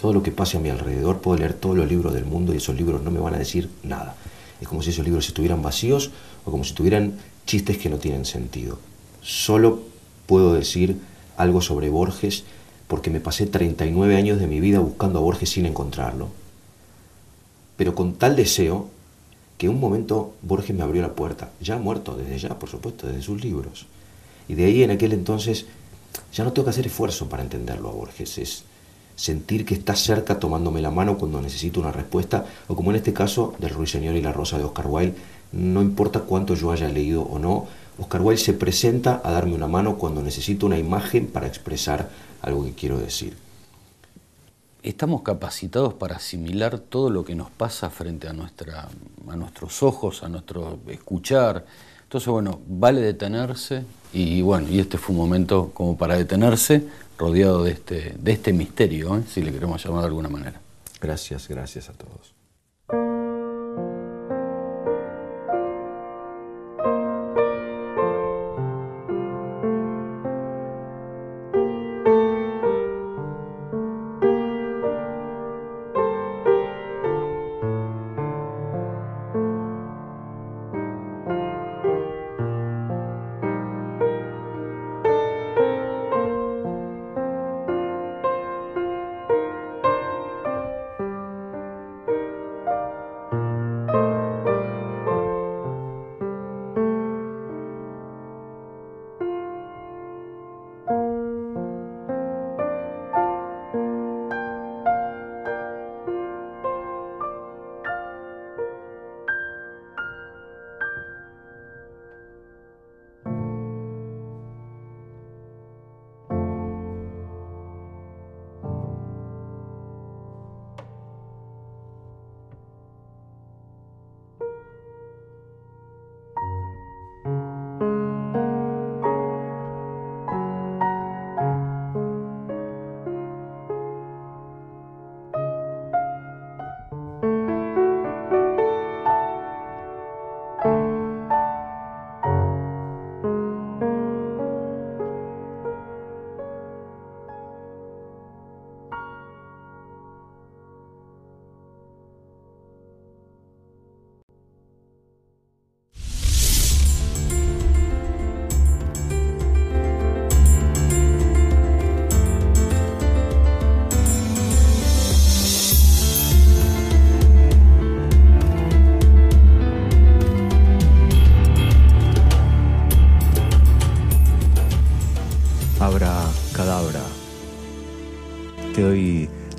todo 0.00 0.12
lo 0.12 0.22
que 0.22 0.30
pase 0.30 0.56
a 0.56 0.60
mi 0.60 0.70
alrededor, 0.70 1.20
puedo 1.20 1.38
leer 1.38 1.54
todos 1.54 1.76
los 1.76 1.88
libros 1.88 2.14
del 2.14 2.24
mundo 2.24 2.54
y 2.54 2.58
esos 2.58 2.76
libros 2.76 3.02
no 3.02 3.10
me 3.10 3.20
van 3.20 3.34
a 3.34 3.38
decir 3.38 3.68
nada. 3.82 4.14
Es 4.60 4.68
como 4.68 4.82
si 4.82 4.90
esos 4.90 5.04
libros 5.04 5.26
estuvieran 5.26 5.62
vacíos 5.62 6.10
o 6.44 6.50
como 6.50 6.64
si 6.64 6.74
tuvieran 6.74 7.14
chistes 7.46 7.78
que 7.78 7.88
no 7.88 7.98
tienen 7.98 8.24
sentido. 8.24 8.78
Solo 9.22 9.80
puedo 10.26 10.54
decir 10.54 10.98
algo 11.36 11.60
sobre 11.60 11.88
Borges 11.88 12.44
porque 12.86 13.10
me 13.10 13.20
pasé 13.20 13.46
39 13.46 14.16
años 14.16 14.40
de 14.40 14.46
mi 14.46 14.60
vida 14.60 14.80
buscando 14.80 15.18
a 15.18 15.22
Borges 15.22 15.50
sin 15.50 15.66
encontrarlo. 15.66 16.28
pero 17.76 17.94
con 17.94 18.14
tal 18.14 18.34
deseo 18.34 18.88
que 19.56 19.68
un 19.68 19.78
momento 19.78 20.34
Borges 20.42 20.74
me 20.74 20.82
abrió 20.82 21.00
la 21.00 21.14
puerta, 21.14 21.50
ya 21.60 21.78
muerto 21.78 22.16
desde 22.16 22.36
ya, 22.38 22.58
por 22.58 22.68
supuesto, 22.68 23.06
desde 23.06 23.22
sus 23.22 23.42
libros. 23.42 23.86
Y 24.48 24.54
de 24.54 24.64
ahí 24.64 24.82
en 24.82 24.90
aquel 24.90 25.12
entonces 25.12 25.66
ya 26.32 26.44
no 26.44 26.52
tengo 26.52 26.66
que 26.66 26.70
hacer 26.70 26.86
esfuerzo 26.86 27.28
para 27.28 27.42
entenderlo 27.42 27.88
a 27.88 27.92
Borges, 27.92 28.38
es 28.38 28.64
sentir 29.16 29.64
que 29.64 29.74
está 29.74 29.96
cerca 29.96 30.38
tomándome 30.38 30.80
la 30.80 30.90
mano 30.90 31.18
cuando 31.18 31.42
necesito 31.42 31.80
una 31.80 31.90
respuesta, 31.90 32.46
o 32.68 32.76
como 32.76 32.90
en 32.90 32.96
este 32.96 33.12
caso 33.12 33.54
del 33.58 33.70
Ruiseñor 33.70 34.14
y 34.14 34.22
la 34.22 34.32
Rosa 34.32 34.58
de 34.58 34.64
Oscar 34.64 34.86
Wilde, 34.86 35.16
no 35.52 35.82
importa 35.82 36.20
cuánto 36.20 36.54
yo 36.54 36.70
haya 36.70 36.88
leído 36.88 37.22
o 37.22 37.38
no, 37.38 37.66
Oscar 37.98 38.22
Wilde 38.22 38.40
se 38.40 38.52
presenta 38.52 39.20
a 39.24 39.32
darme 39.32 39.54
una 39.54 39.66
mano 39.66 39.98
cuando 39.98 40.22
necesito 40.22 40.66
una 40.66 40.78
imagen 40.78 41.26
para 41.26 41.48
expresar 41.48 42.10
algo 42.42 42.64
que 42.64 42.74
quiero 42.74 42.98
decir. 42.98 43.36
Estamos 44.84 45.22
capacitados 45.22 45.94
para 45.94 46.16
asimilar 46.16 46.78
todo 46.78 47.10
lo 47.10 47.24
que 47.24 47.34
nos 47.34 47.50
pasa 47.50 47.90
frente 47.90 48.28
a, 48.28 48.32
nuestra, 48.32 48.88
a 49.28 49.36
nuestros 49.36 49.82
ojos, 49.82 50.22
a 50.22 50.28
nuestro 50.28 50.78
escuchar. 50.86 51.66
Entonces, 52.08 52.28
bueno, 52.28 52.62
vale 52.66 53.02
detenerse 53.02 53.84
y 54.14 54.40
bueno, 54.40 54.66
y 54.70 54.80
este 54.80 54.96
fue 54.96 55.14
un 55.14 55.20
momento 55.20 55.72
como 55.74 55.98
para 55.98 56.16
detenerse, 56.16 56.84
rodeado 57.18 57.64
de 57.64 57.72
este, 57.72 58.14
de 58.18 58.32
este 58.32 58.54
misterio, 58.54 59.14
¿eh? 59.18 59.24
si 59.28 59.42
le 59.42 59.52
queremos 59.52 59.84
llamar 59.84 60.00
de 60.00 60.06
alguna 60.06 60.30
manera. 60.30 60.58
Gracias, 61.02 61.46
gracias 61.48 61.90
a 61.90 61.92
todos. 61.92 62.37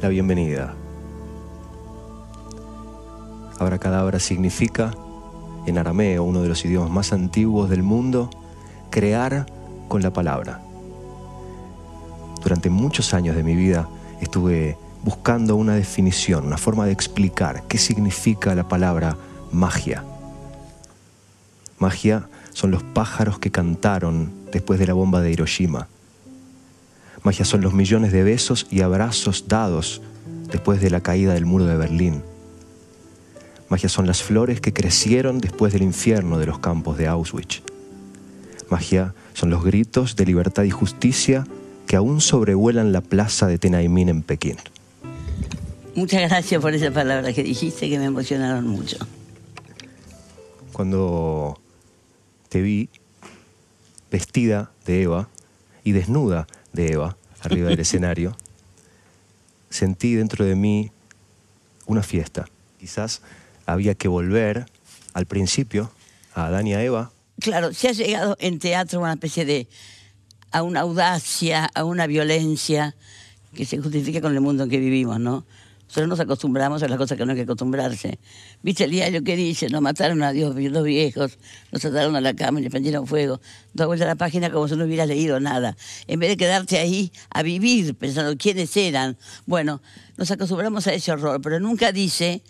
Bienvenida. 0.10 0.74
Abracadabra 3.60 4.20
significa, 4.20 4.92
en 5.66 5.78
arameo, 5.78 6.24
uno 6.24 6.42
de 6.42 6.48
los 6.48 6.64
idiomas 6.64 6.90
más 6.90 7.12
antiguos 7.12 7.70
del 7.70 7.84
mundo, 7.84 8.30
crear 8.90 9.46
con 9.88 10.02
la 10.02 10.12
palabra. 10.12 10.62
Durante 12.42 12.70
muchos 12.70 13.14
años 13.14 13.36
de 13.36 13.44
mi 13.44 13.56
vida 13.56 13.90
estuve 14.22 14.78
buscando 15.04 15.58
una 15.58 15.76
definición, 15.76 16.48
una 16.48 16.58
forma 16.58 16.86
de 16.86 16.94
explicar 16.94 17.64
qué 17.68 17.78
significa 17.78 18.56
la 18.56 18.68
palabra 18.68 19.18
magia. 19.52 20.04
Magia 21.78 22.30
son 22.54 22.72
los 22.72 22.84
pájaros 22.84 23.38
que 23.40 23.52
cantaron 23.52 24.32
después 24.52 24.80
de 24.80 24.88
la 24.88 24.94
bomba 24.94 25.22
de 25.22 25.32
Hiroshima. 25.32 25.88
Magia 27.24 27.46
son 27.46 27.62
los 27.62 27.74
millones 27.74 28.12
de 28.12 28.24
besos 28.24 28.68
y 28.70 28.82
abrazos 28.82 29.48
dados 29.48 30.02
después 30.52 30.82
de 30.82 30.90
la 30.90 31.02
caída 31.02 31.34
del 31.34 31.46
muro 31.46 31.66
de 31.66 31.78
Berlín. 31.78 32.24
Magia 33.70 33.90
son 33.90 34.08
las 34.08 34.24
flores 34.24 34.62
que 34.62 34.74
crecieron 34.74 35.40
después 35.40 35.74
del 35.74 35.84
infierno 35.84 36.40
de 36.40 36.46
los 36.46 36.60
campos 36.60 36.98
de 36.98 37.08
Auschwitz. 37.08 37.62
Magia 38.70 39.14
son 39.34 39.50
los 39.50 39.64
gritos 39.64 40.16
de 40.16 40.26
libertad 40.26 40.64
y 40.64 40.70
justicia 40.70 41.46
que 41.88 41.96
aún 41.96 42.22
sobrevuelan 42.22 42.92
la 42.92 43.02
plaza 43.02 43.48
de 43.48 43.58
Tenaimín 43.58 44.10
en 44.10 44.22
Pekín. 44.22 44.58
Muchas 45.96 46.22
gracias 46.30 46.62
por 46.62 46.74
esa 46.74 46.92
palabra 46.92 47.34
que 47.34 47.44
dijiste 47.44 47.90
que 47.90 48.00
me 48.00 48.06
emocionaron 48.06 48.68
mucho. 48.68 48.98
Cuando 50.72 51.60
te 52.48 52.62
vi 52.62 52.90
vestida 54.10 54.72
de 54.86 55.04
Eva 55.04 55.30
y 55.84 55.92
desnuda 55.92 56.48
de 56.74 56.94
Eva 56.94 57.18
arriba 57.42 57.70
del 57.70 57.80
escenario, 57.80 58.36
sentí 59.70 60.16
dentro 60.16 60.46
de 60.46 60.56
mí 60.56 60.92
una 61.86 62.04
fiesta. 62.04 62.46
Quizás 62.80 63.22
había 63.66 63.96
que 63.96 64.08
volver 64.08 64.66
al 65.14 65.26
principio, 65.26 65.92
a 66.34 66.46
Adán 66.46 66.68
y 66.68 66.74
a 66.74 66.84
Eva. 66.84 67.12
Claro, 67.40 67.74
se 67.74 67.90
ha 67.90 67.92
llegado 67.92 68.36
en 68.40 68.60
teatro 68.60 69.00
una 69.00 69.14
especie 69.14 69.46
de. 69.46 69.68
a 70.52 70.64
una 70.64 70.82
audacia, 70.82 71.70
a 71.74 71.84
una 71.84 72.08
violencia 72.08 72.96
que 73.56 73.66
se 73.66 73.78
justifica 73.80 74.22
con 74.22 74.34
el 74.34 74.42
mundo 74.42 74.64
en 74.64 74.70
que 74.70 74.80
vivimos, 74.80 75.20
¿no? 75.20 75.46
Solo 75.90 76.06
nos 76.06 76.20
acostumbramos 76.20 76.84
a 76.84 76.88
las 76.88 77.00
cosas 77.00 77.18
que 77.18 77.26
no 77.26 77.32
hay 77.32 77.38
que 77.38 77.44
acostumbrarse. 77.44 78.20
¿Viste 78.62 78.84
el 78.84 78.92
diario 78.92 79.24
que 79.24 79.36
dice? 79.36 79.70
Nos 79.70 79.82
mataron 79.82 80.22
a 80.22 80.32
Dios, 80.32 80.54
dos 80.56 80.84
viejos, 80.84 81.40
nos 81.72 81.84
ataron 81.84 82.16
a 82.16 82.22
la 82.22 82.36
cama 82.36 82.60
y 82.60 82.64
le 82.64 82.70
prendieron 82.70 83.08
fuego. 83.08 83.42
Da 83.74 83.88
vuelta 83.88 84.06
a 84.06 84.08
la 84.08 84.16
página 84.16 84.52
como 84.52 84.68
si 84.68 84.76
no 84.76 84.86
hubiera 84.86 85.08
leído 85.08 85.40
nada. 85.40 85.76
En 86.06 86.20
vez 86.20 86.30
de 86.30 86.38
quedarte 86.38 86.78
ahí 86.78 87.12
a 87.32 87.42
vivir 87.42 87.96
pensando 87.96 88.38
quiénes 88.38 88.78
eran. 88.78 89.18
Bueno, 89.48 89.82
nos 90.16 90.30
acostumbramos 90.30 90.86
a 90.86 90.94
ese 90.94 91.12
horror, 91.12 91.42
pero 91.42 91.60
nunca 91.60 91.92
dice 91.92 92.44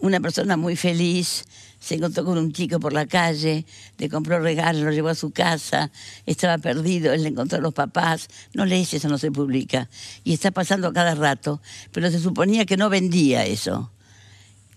una 0.00 0.18
persona 0.18 0.56
muy 0.56 0.74
feliz 0.74 1.44
se 1.80 1.94
encontró 1.94 2.24
con 2.24 2.38
un 2.38 2.52
chico 2.52 2.80
por 2.80 2.92
la 2.92 3.06
calle, 3.06 3.64
le 3.98 4.08
compró 4.08 4.40
regalos, 4.40 4.82
lo 4.82 4.92
llevó 4.92 5.08
a 5.08 5.14
su 5.14 5.30
casa, 5.30 5.90
estaba 6.26 6.58
perdido, 6.58 7.12
él 7.12 7.22
le 7.22 7.28
encontró 7.28 7.58
a 7.58 7.60
los 7.60 7.74
papás, 7.74 8.28
no 8.54 8.64
lees 8.64 8.92
eso, 8.94 9.08
no 9.08 9.18
se 9.18 9.30
publica. 9.30 9.88
Y 10.24 10.32
está 10.32 10.50
pasando 10.50 10.92
cada 10.92 11.14
rato, 11.14 11.60
pero 11.92 12.10
se 12.10 12.18
suponía 12.18 12.66
que 12.66 12.76
no 12.76 12.90
vendía 12.90 13.46
eso. 13.46 13.92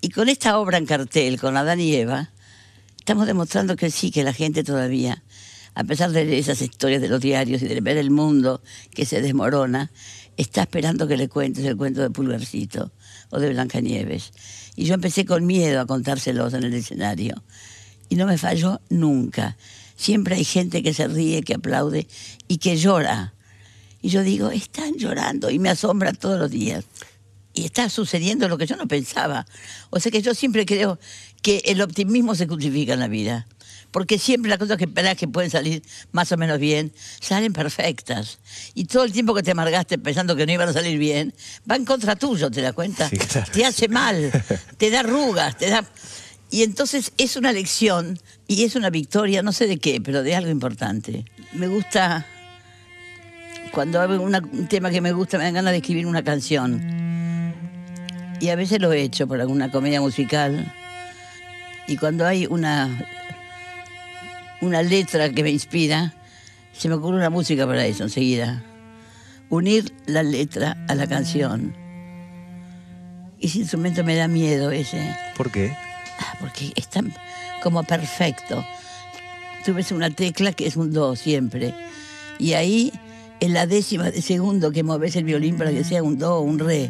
Y 0.01 0.09
con 0.09 0.29
esta 0.29 0.57
obra 0.59 0.77
en 0.77 0.85
cartel, 0.85 1.39
con 1.39 1.57
Adán 1.57 1.79
y 1.79 1.95
Eva, 1.95 2.31
estamos 2.97 3.25
demostrando 3.27 3.75
que 3.75 3.89
sí, 3.91 4.11
que 4.11 4.23
la 4.23 4.33
gente 4.33 4.63
todavía, 4.63 5.23
a 5.73 5.83
pesar 5.83 6.11
de 6.11 6.37
esas 6.37 6.61
historias 6.61 7.01
de 7.01 7.09
los 7.09 7.21
diarios 7.21 7.61
y 7.61 7.67
de 7.67 7.81
ver 7.81 7.97
el 7.97 8.11
mundo 8.11 8.61
que 8.93 9.05
se 9.05 9.21
desmorona, 9.21 9.91
está 10.37 10.61
esperando 10.61 11.07
que 11.07 11.17
le 11.17 11.29
cuentes 11.29 11.65
el 11.65 11.77
cuento 11.77 12.01
de 12.01 12.09
Pulgarcito 12.09 12.91
o 13.31 13.39
de 13.39 13.49
Blancanieves. 13.49 14.31
Y 14.75 14.85
yo 14.85 14.93
empecé 14.93 15.25
con 15.25 15.45
miedo 15.45 15.81
a 15.81 15.85
contárselos 15.85 16.53
en 16.53 16.63
el 16.63 16.73
escenario. 16.73 17.43
Y 18.09 18.15
no 18.15 18.27
me 18.27 18.37
falló 18.37 18.79
nunca. 18.89 19.57
Siempre 19.95 20.35
hay 20.35 20.45
gente 20.45 20.83
que 20.83 20.93
se 20.93 21.07
ríe, 21.07 21.41
que 21.41 21.55
aplaude 21.55 22.07
y 22.47 22.57
que 22.57 22.77
llora. 22.77 23.33
Y 24.01 24.09
yo 24.09 24.23
digo, 24.23 24.51
están 24.51 24.95
llorando 24.97 25.49
y 25.49 25.59
me 25.59 25.69
asombra 25.69 26.13
todos 26.13 26.39
los 26.39 26.51
días. 26.51 26.85
y 27.53 27.65
está 27.65 27.89
sucediendo 27.89 28.47
lo 28.47 28.57
que 28.57 28.65
yo 28.65 28.77
no 28.77 28.87
pensaba. 28.87 29.45
O 29.89 29.99
sea 29.99 30.11
que 30.11 30.21
yo 30.21 30.33
siempre 30.33 30.65
creo 30.65 30.99
que 31.41 31.61
el 31.65 31.81
optimismo 31.81 32.33
se 32.33 32.47
justifica 32.47 32.93
en 32.93 32.99
la 32.99 33.07
vida. 33.07 33.47
Porque 33.91 34.17
siempre 34.17 34.49
las 34.49 34.57
cosas 34.57 34.77
que 34.77 34.85
esperas 34.85 35.17
que 35.17 35.27
pueden 35.27 35.51
salir 35.51 35.83
más 36.13 36.31
o 36.31 36.37
menos 36.37 36.59
bien, 36.59 36.93
salen 37.19 37.51
perfectas. 37.53 38.39
Y 38.73 38.85
todo 38.85 39.03
el 39.03 39.11
tiempo 39.11 39.33
que 39.33 39.43
te 39.43 39.51
amargaste 39.51 39.97
pensando 39.97 40.35
que 40.35 40.45
no 40.45 40.53
iban 40.53 40.69
a 40.69 40.73
salir 40.73 40.97
bien, 40.97 41.33
va 41.69 41.75
en 41.75 41.83
contra 41.85 42.15
tuyo, 42.15 42.49
¿te 42.49 42.61
das 42.61 42.73
cuenta? 42.73 43.09
Sí, 43.09 43.17
claro. 43.17 43.51
Te 43.51 43.65
hace 43.65 43.87
mal, 43.89 44.31
te 44.77 44.89
da 44.89 45.01
arrugas, 45.01 45.57
te 45.57 45.69
da... 45.69 45.85
Y 46.49 46.63
entonces 46.63 47.13
es 47.17 47.35
una 47.37 47.51
lección 47.53 48.19
y 48.47 48.63
es 48.63 48.75
una 48.75 48.89
victoria, 48.89 49.41
no 49.41 49.51
sé 49.53 49.67
de 49.67 49.77
qué, 49.77 50.01
pero 50.01 50.21
de 50.23 50.35
algo 50.35 50.49
importante. 50.51 51.23
Me 51.53 51.67
gusta, 51.67 52.25
cuando 53.71 54.01
hay 54.01 54.09
una- 54.17 54.39
un 54.39 54.67
tema 54.67 54.89
que 54.89 54.99
me 55.01 55.13
gusta, 55.13 55.37
me 55.37 55.45
dan 55.45 55.53
ganas 55.53 55.71
de 55.71 55.77
escribir 55.77 56.05
una 56.07 56.23
canción. 56.23 56.81
Y 58.41 58.49
a 58.49 58.55
veces 58.55 58.81
lo 58.81 58.91
he 58.91 59.01
hecho 59.01 59.27
por 59.27 59.39
alguna 59.39 59.71
comedia 59.71 60.01
musical. 60.01 60.73
Y 61.87 61.95
cuando 61.97 62.25
hay 62.25 62.47
una, 62.47 63.05
una 64.61 64.83
letra 64.83 65.29
que 65.31 65.43
me 65.43 65.49
inspira, 65.49 66.13
se 66.71 66.87
me 66.87 66.95
ocurre 66.95 67.17
una 67.17 67.29
música 67.29 67.67
para 67.67 67.85
eso 67.85 68.03
enseguida. 68.03 68.63
Unir 69.49 69.91
la 70.05 70.23
letra 70.23 70.77
a 70.87 70.95
la 70.95 71.07
canción. 71.07 71.75
Ese 73.39 73.59
instrumento 73.59 74.03
me 74.03 74.15
da 74.15 74.27
miedo 74.27 74.71
ese. 74.71 75.15
¿Por 75.35 75.51
qué? 75.51 75.75
Ah, 76.19 76.35
porque 76.39 76.71
es 76.75 76.87
tan 76.87 77.13
como 77.61 77.83
perfecto. 77.83 78.65
Tú 79.65 79.73
ves 79.73 79.91
una 79.91 80.09
tecla 80.09 80.53
que 80.53 80.67
es 80.67 80.77
un 80.77 80.93
do 80.93 81.15
siempre. 81.15 81.73
Y 82.39 82.53
ahí, 82.53 82.93
en 83.39 83.53
la 83.53 83.65
décima 83.65 84.11
de 84.11 84.21
segundo 84.21 84.71
que 84.71 84.83
moves 84.83 85.15
el 85.15 85.23
violín 85.23 85.57
para 85.57 85.71
que 85.71 85.83
sea 85.83 86.03
un 86.03 86.17
do 86.17 86.37
o 86.37 86.41
un 86.41 86.59
re. 86.59 86.89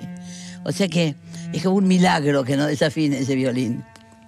O 0.63 0.71
sea 0.71 0.87
que 0.87 1.15
es 1.53 1.63
como 1.63 1.77
un 1.77 1.87
milagro 1.87 2.43
que 2.43 2.57
no 2.57 2.67
desafine 2.67 3.19
ese 3.19 3.35
violín. 3.35 3.83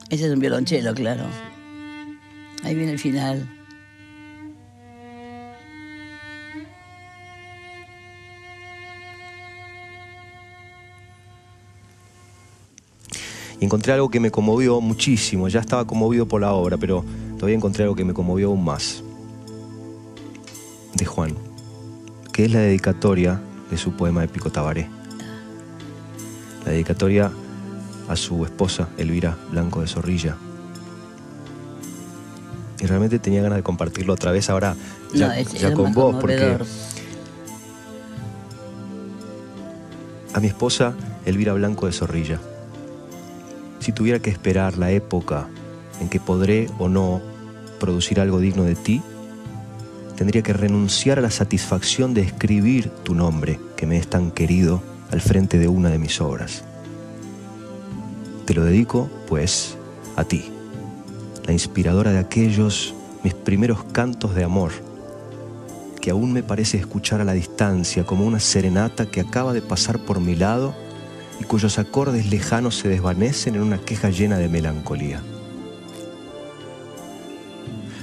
Ese 0.09 0.25
es 0.25 0.31
un 0.31 0.39
violonchelo, 0.39 0.93
claro. 0.93 1.52
Ahí 2.63 2.75
viene 2.75 2.93
el 2.93 2.99
final. 2.99 3.49
Y 13.59 13.65
encontré 13.65 13.93
algo 13.93 14.09
que 14.09 14.19
me 14.19 14.31
conmovió 14.31 14.81
muchísimo. 14.81 15.47
Ya 15.47 15.59
estaba 15.59 15.85
conmovido 15.85 16.27
por 16.27 16.41
la 16.41 16.53
obra, 16.53 16.77
pero 16.77 17.03
todavía 17.35 17.55
encontré 17.55 17.83
algo 17.83 17.95
que 17.95 18.05
me 18.05 18.13
conmovió 18.13 18.49
aún 18.49 18.63
más. 18.63 19.03
De 20.95 21.05
Juan, 21.05 21.35
que 22.31 22.45
es 22.45 22.51
la 22.51 22.59
dedicatoria 22.59 23.41
de 23.69 23.77
su 23.77 23.93
poema 23.93 24.23
Épico 24.23 24.51
Tabaré. 24.51 24.89
La 26.65 26.71
dedicatoria 26.71 27.31
a 28.07 28.15
su 28.15 28.45
esposa, 28.45 28.89
Elvira 28.97 29.37
Blanco 29.51 29.81
de 29.81 29.87
Zorrilla. 29.87 30.37
Y 32.83 32.85
realmente 32.85 33.17
tenía 33.17 33.41
ganas 33.41 33.55
de 33.59 33.63
compartirlo 33.63 34.11
otra 34.11 34.33
vez 34.33 34.49
ahora, 34.49 34.75
ya, 35.13 35.27
No, 35.27 35.33
es- 35.33 35.53
ya 35.53 35.69
es 35.69 35.73
con 35.73 35.93
vos, 35.93 36.17
porque 36.19 36.57
a 40.33 40.39
mi 40.41 40.47
esposa 40.47 40.93
Elvira 41.25 41.53
Blanco 41.53 41.85
de 41.85 41.93
Zorrilla. 41.93 42.39
Si 43.79 43.93
tuviera 43.93 44.19
que 44.19 44.29
esperar 44.29 44.77
la 44.77 44.91
época 44.91 45.47
en 46.01 46.09
que 46.09 46.19
podré 46.19 46.67
o 46.77 46.89
no 46.89 47.21
producir 47.79 48.19
algo 48.19 48.39
digno 48.39 48.63
de 48.63 48.75
ti, 48.75 49.01
tendría 50.17 50.41
que 50.41 50.51
renunciar 50.53 51.19
a 51.19 51.21
la 51.21 51.31
satisfacción 51.31 52.13
de 52.13 52.21
escribir 52.21 52.89
tu 53.03 53.15
nombre, 53.15 53.59
que 53.77 53.85
me 53.87 53.97
es 53.97 54.07
tan 54.09 54.29
querido, 54.31 54.81
al 55.09 55.21
frente 55.21 55.57
de 55.57 55.67
una 55.69 55.89
de 55.89 55.99
mis 55.99 56.19
obras. 56.19 56.63
Te 58.45 58.53
lo 58.53 58.65
dedico, 58.65 59.09
pues, 59.29 59.77
a 60.17 60.23
ti, 60.25 60.51
la 61.45 61.53
inspiradora 61.53 62.11
de 62.11 62.19
aquellos 62.19 62.93
mis 63.23 63.33
primeros 63.33 63.83
cantos 63.85 64.35
de 64.35 64.43
amor, 64.43 64.71
que 66.01 66.11
aún 66.11 66.33
me 66.33 66.43
parece 66.43 66.77
escuchar 66.77 67.21
a 67.21 67.25
la 67.25 67.33
distancia 67.33 68.05
como 68.05 68.25
una 68.25 68.39
serenata 68.39 69.05
que 69.05 69.21
acaba 69.21 69.53
de 69.53 69.61
pasar 69.61 69.99
por 69.99 70.19
mi 70.19 70.35
lado 70.35 70.75
y 71.39 71.45
cuyos 71.45 71.79
acordes 71.79 72.29
lejanos 72.29 72.75
se 72.77 72.89
desvanecen 72.89 73.55
en 73.55 73.61
una 73.61 73.77
queja 73.77 74.09
llena 74.09 74.37
de 74.37 74.49
melancolía. 74.49 75.21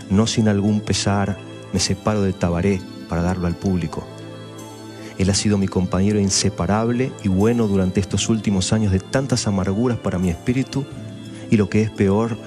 No 0.08 0.26
sin 0.26 0.48
algún 0.48 0.80
pesar 0.80 1.38
me 1.72 1.78
separo 1.78 2.22
de 2.22 2.32
Tabaré 2.32 2.80
para 3.08 3.22
darlo 3.22 3.46
al 3.46 3.54
público. 3.54 4.04
Él 5.18 5.28
ha 5.28 5.34
sido 5.34 5.58
mi 5.58 5.68
compañero 5.68 6.18
inseparable 6.18 7.12
y 7.22 7.28
bueno 7.28 7.68
durante 7.68 8.00
estos 8.00 8.28
últimos 8.30 8.72
años 8.72 8.90
de 8.90 9.00
tantas 9.00 9.46
amarguras 9.46 9.98
para 9.98 10.18
mi 10.18 10.30
espíritu 10.30 10.86
y 11.50 11.58
lo 11.58 11.68
que 11.68 11.82
es 11.82 11.90
peor, 11.90 12.38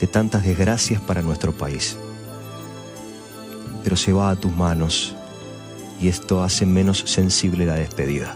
de 0.00 0.06
tantas 0.06 0.44
desgracias 0.44 1.00
para 1.00 1.22
nuestro 1.22 1.52
país. 1.52 1.96
Pero 3.84 3.96
se 3.96 4.12
va 4.12 4.30
a 4.30 4.36
tus 4.36 4.54
manos 4.54 5.14
y 6.00 6.08
esto 6.08 6.42
hace 6.42 6.66
menos 6.66 7.04
sensible 7.06 7.66
la 7.66 7.74
despedida. 7.74 8.34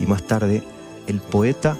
Y 0.00 0.06
más 0.06 0.22
tarde, 0.22 0.62
el 1.06 1.20
poeta 1.20 1.76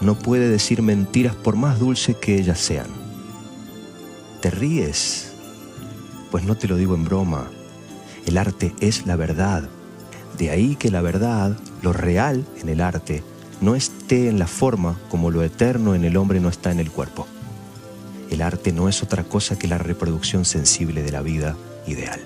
no 0.00 0.18
puede 0.18 0.48
decir 0.48 0.82
mentiras 0.82 1.34
por 1.34 1.56
más 1.56 1.78
dulces 1.78 2.16
que 2.16 2.34
ellas 2.34 2.58
sean. 2.58 2.88
¿Te 4.40 4.50
ríes? 4.50 5.32
Pues 6.30 6.44
no 6.44 6.56
te 6.56 6.66
lo 6.66 6.76
digo 6.76 6.94
en 6.94 7.04
broma. 7.04 7.48
El 8.26 8.38
arte 8.38 8.74
es 8.80 9.06
la 9.06 9.16
verdad. 9.16 9.68
De 10.36 10.50
ahí 10.50 10.74
que 10.74 10.90
la 10.90 11.02
verdad, 11.02 11.56
lo 11.82 11.92
real 11.92 12.44
en 12.60 12.68
el 12.68 12.80
arte, 12.80 13.22
no 13.60 13.76
esté 13.76 14.28
en 14.28 14.40
la 14.40 14.48
forma 14.48 14.98
como 15.08 15.30
lo 15.30 15.42
eterno 15.44 15.94
en 15.94 16.04
el 16.04 16.16
hombre 16.16 16.40
no 16.40 16.48
está 16.48 16.72
en 16.72 16.80
el 16.80 16.90
cuerpo. 16.90 17.26
El 18.32 18.40
arte 18.40 18.72
no 18.72 18.88
es 18.88 19.02
otra 19.02 19.24
cosa 19.24 19.58
que 19.58 19.68
la 19.68 19.76
reproducción 19.76 20.46
sensible 20.46 21.02
de 21.02 21.12
la 21.12 21.20
vida 21.20 21.54
ideal. 21.86 22.18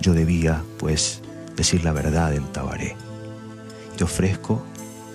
Yo 0.00 0.12
debía, 0.12 0.62
pues, 0.78 1.20
decir 1.56 1.82
la 1.82 1.92
verdad 1.92 2.32
en 2.32 2.44
Tabaré. 2.44 2.94
Te 3.96 4.04
ofrezco 4.04 4.62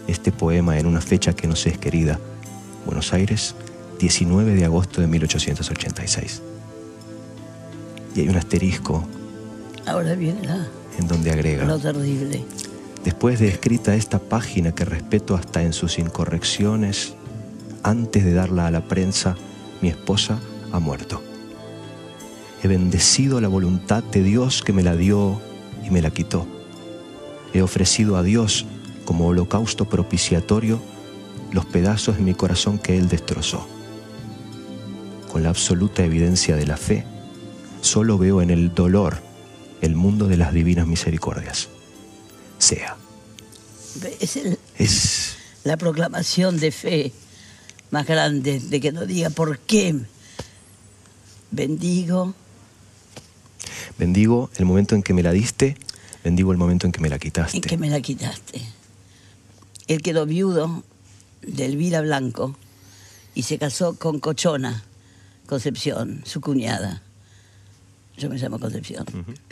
este 0.05 0.33
poema 0.33 0.77
en 0.77 0.85
una 0.85 0.99
fecha 0.99 1.31
que 1.31 1.47
nos 1.47 1.65
es 1.65 1.77
querida, 1.77 2.19
Buenos 2.85 3.13
Aires, 3.13 3.55
19 3.97 4.55
de 4.55 4.65
agosto 4.65 4.99
de 4.99 5.07
1886. 5.07 6.41
Y 8.15 8.19
hay 8.19 8.27
un 8.27 8.35
asterisco 8.35 9.05
Ahora 9.85 10.13
viene 10.15 10.45
la, 10.45 10.67
en 10.99 11.07
donde 11.07 11.31
agrega, 11.31 11.63
lo 11.63 11.79
terrible. 11.79 12.43
después 13.05 13.39
de 13.39 13.47
escrita 13.47 13.95
esta 13.95 14.19
página 14.19 14.75
que 14.75 14.83
respeto 14.83 15.35
hasta 15.35 15.63
en 15.63 15.71
sus 15.71 15.99
incorrecciones, 15.99 17.13
antes 17.81 18.25
de 18.25 18.33
darla 18.33 18.67
a 18.67 18.71
la 18.71 18.81
prensa, 18.81 19.37
mi 19.85 19.91
esposa 19.91 20.39
ha 20.71 20.79
muerto. 20.79 21.21
He 22.63 22.67
bendecido 22.67 23.39
la 23.39 23.47
voluntad 23.47 24.03
de 24.03 24.23
Dios 24.23 24.63
que 24.63 24.73
me 24.73 24.81
la 24.81 24.95
dio 24.95 25.39
y 25.85 25.91
me 25.91 26.01
la 26.01 26.09
quitó. 26.09 26.47
He 27.53 27.61
ofrecido 27.61 28.17
a 28.17 28.23
Dios 28.23 28.65
como 29.05 29.27
holocausto 29.27 29.85
propiciatorio 29.85 30.81
los 31.51 31.67
pedazos 31.67 32.15
de 32.17 32.23
mi 32.23 32.33
corazón 32.33 32.79
que 32.79 32.97
Él 32.97 33.07
destrozó. 33.09 33.67
Con 35.31 35.43
la 35.43 35.49
absoluta 35.49 36.03
evidencia 36.03 36.55
de 36.55 36.65
la 36.65 36.77
fe, 36.77 37.05
solo 37.81 38.17
veo 38.17 38.41
en 38.41 38.49
el 38.49 38.73
dolor 38.73 39.17
el 39.81 39.93
mundo 39.93 40.27
de 40.27 40.37
las 40.37 40.51
divinas 40.51 40.87
misericordias. 40.87 41.67
Sea. 42.57 42.97
Es 44.19 44.35
el- 44.35 44.57
Es 44.79 45.35
la 45.63 45.77
proclamación 45.77 46.59
de 46.59 46.71
fe 46.71 47.11
más 47.95 48.05
grande, 48.05 48.59
de 48.59 48.79
que 48.81 48.91
no 48.91 49.05
diga 49.05 49.29
por 49.29 49.57
qué. 49.59 49.95
Bendigo 51.51 52.35
bendigo 53.97 54.49
el 54.57 54.65
momento 54.65 54.95
en 54.95 55.03
que 55.03 55.13
me 55.13 55.23
la 55.23 55.31
diste, 55.31 55.77
bendigo 56.23 56.51
el 56.51 56.57
momento 56.57 56.85
en 56.85 56.91
que 56.91 56.99
me 56.99 57.09
la 57.09 57.19
quitaste. 57.19 57.57
en 57.57 57.63
que 57.63 57.77
me 57.77 57.89
la 57.89 58.01
quitaste. 58.01 58.61
Él 59.87 60.01
quedó 60.01 60.25
viudo 60.25 60.83
de 61.41 61.65
Elvira 61.65 62.01
Blanco 62.01 62.57
y 63.33 63.43
se 63.43 63.57
casó 63.57 63.97
con 63.97 64.19
Cochona 64.19 64.83
Concepción, 65.45 66.23
su 66.25 66.41
cuñada. 66.41 67.01
Yo 68.17 68.29
me 68.29 68.37
llamo 68.37 68.59
Concepción. 68.59 69.05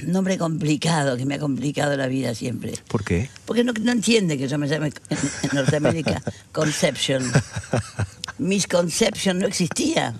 Nombre 0.06 0.38
complicado, 0.38 1.18
que 1.18 1.26
me 1.26 1.36
ha 1.36 1.40
complicado 1.40 1.96
la 1.96 2.08
vida 2.08 2.34
siempre. 2.34 2.74
¿Por 2.88 3.04
qué? 3.04 3.30
Porque 3.46 3.64
no, 3.64 3.74
no 3.74 3.92
entiende 3.92 4.38
que 4.38 4.48
yo 4.48 4.58
me 4.58 4.68
llame 4.68 4.88
en, 4.88 5.18
en 5.44 5.50
Norteamérica 5.54 6.24
Conception. 6.52 7.24
Misconception 8.38 9.40
no 9.40 9.48
existía. 9.48 10.14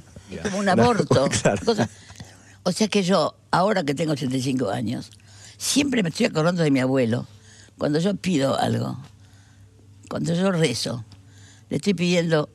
Como 0.44 0.60
un 0.60 0.66
No, 0.66 0.72
aborto. 0.72 1.28
claro. 1.42 1.88
O 2.64 2.72
sea 2.72 2.88
que 2.88 3.04
yo, 3.04 3.36
ahora 3.52 3.84
que 3.84 3.94
tengo 3.94 4.14
85 4.14 4.70
años, 4.70 5.12
siempre 5.58 6.04
me 6.04 6.10
estoy 6.10 6.28
acordando 6.28 6.64
de 6.64 6.72
mi 6.72 6.80
abuelo. 6.80 7.28
Cuando 7.78 8.00
yo 8.00 8.16
pido 8.16 8.58
algo, 8.58 8.98
cuando 10.10 10.34
yo 10.34 10.52
rezo, 10.52 11.04
le 11.70 11.78
estoy 11.78 11.94
pidiendo 11.94 12.50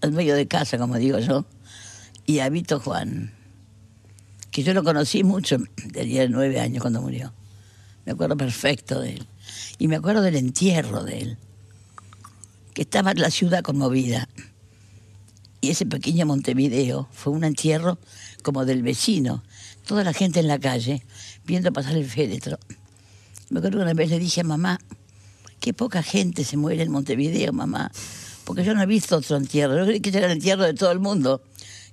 al 0.00 0.12
medio 0.12 0.34
de 0.34 0.46
casa, 0.46 0.78
como 0.78 0.96
digo 0.96 1.18
yo, 1.20 1.46
y 2.26 2.40
a 2.40 2.48
Vito 2.48 2.80
Juan, 2.80 3.32
que 4.50 4.62
yo 4.62 4.74
lo 4.74 4.82
conocí 4.82 5.22
mucho, 5.22 5.58
tenía 5.92 6.28
nueve 6.28 6.60
años 6.60 6.82
cuando 6.82 7.00
murió. 7.00 7.32
Me 8.04 8.12
acuerdo 8.12 8.36
perfecto 8.36 9.00
de 9.00 9.14
él. 9.14 9.26
Y 9.78 9.88
me 9.88 9.96
acuerdo 9.96 10.22
del 10.22 10.36
entierro 10.36 11.04
de 11.04 11.18
él, 11.20 11.38
que 12.74 12.82
estaba 12.82 13.14
la 13.14 13.30
ciudad 13.30 13.62
conmovida. 13.62 14.28
Y 15.66 15.70
ese 15.70 15.84
pequeño 15.84 16.26
Montevideo 16.26 17.08
fue 17.10 17.32
un 17.32 17.42
entierro 17.42 17.98
como 18.44 18.64
del 18.64 18.82
vecino. 18.82 19.42
Toda 19.84 20.04
la 20.04 20.12
gente 20.12 20.38
en 20.38 20.46
la 20.46 20.60
calle 20.60 21.02
viendo 21.44 21.72
pasar 21.72 21.96
el 21.96 22.08
féretro. 22.08 22.56
Me 23.50 23.58
acuerdo 23.58 23.78
que 23.78 23.82
una 23.82 23.94
vez 23.94 24.08
le 24.10 24.20
dije 24.20 24.42
a 24.42 24.44
mamá, 24.44 24.78
qué 25.58 25.74
poca 25.74 26.04
gente 26.04 26.44
se 26.44 26.56
muere 26.56 26.84
en 26.84 26.92
Montevideo, 26.92 27.52
mamá, 27.52 27.90
porque 28.44 28.62
yo 28.62 28.74
no 28.74 28.82
he 28.82 28.86
visto 28.86 29.16
otro 29.16 29.36
entierro. 29.36 29.76
Yo 29.76 29.86
creí 29.86 29.98
que 29.98 30.16
era 30.16 30.26
el 30.26 30.32
entierro 30.34 30.62
de 30.62 30.74
todo 30.74 30.92
el 30.92 31.00
mundo. 31.00 31.42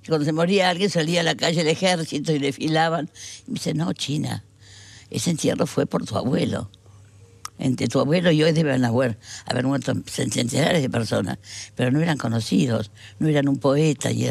Cuando 0.06 0.24
se 0.24 0.30
moría 0.30 0.70
alguien 0.70 0.88
salía 0.88 1.22
a 1.22 1.24
la 1.24 1.34
calle 1.34 1.62
el 1.62 1.66
ejército 1.66 2.30
y 2.30 2.38
le 2.38 2.52
filaban. 2.52 3.10
Y 3.48 3.50
me 3.50 3.54
dice, 3.54 3.74
no, 3.74 3.92
China, 3.92 4.44
ese 5.10 5.32
entierro 5.32 5.66
fue 5.66 5.86
por 5.86 6.06
tu 6.06 6.16
abuelo. 6.16 6.70
Entre 7.58 7.86
tu 7.86 8.00
abuelo 8.00 8.30
y 8.32 8.42
hoy 8.42 8.52
deben 8.52 8.84
haber, 8.84 9.18
haber 9.46 9.64
muerto 9.64 9.94
centenares 10.06 10.82
de 10.82 10.90
personas, 10.90 11.38
pero 11.76 11.90
no 11.90 12.00
eran 12.00 12.18
conocidos, 12.18 12.90
no 13.18 13.28
eran 13.28 13.48
un 13.48 13.58
poeta. 13.58 14.10
Y 14.10 14.28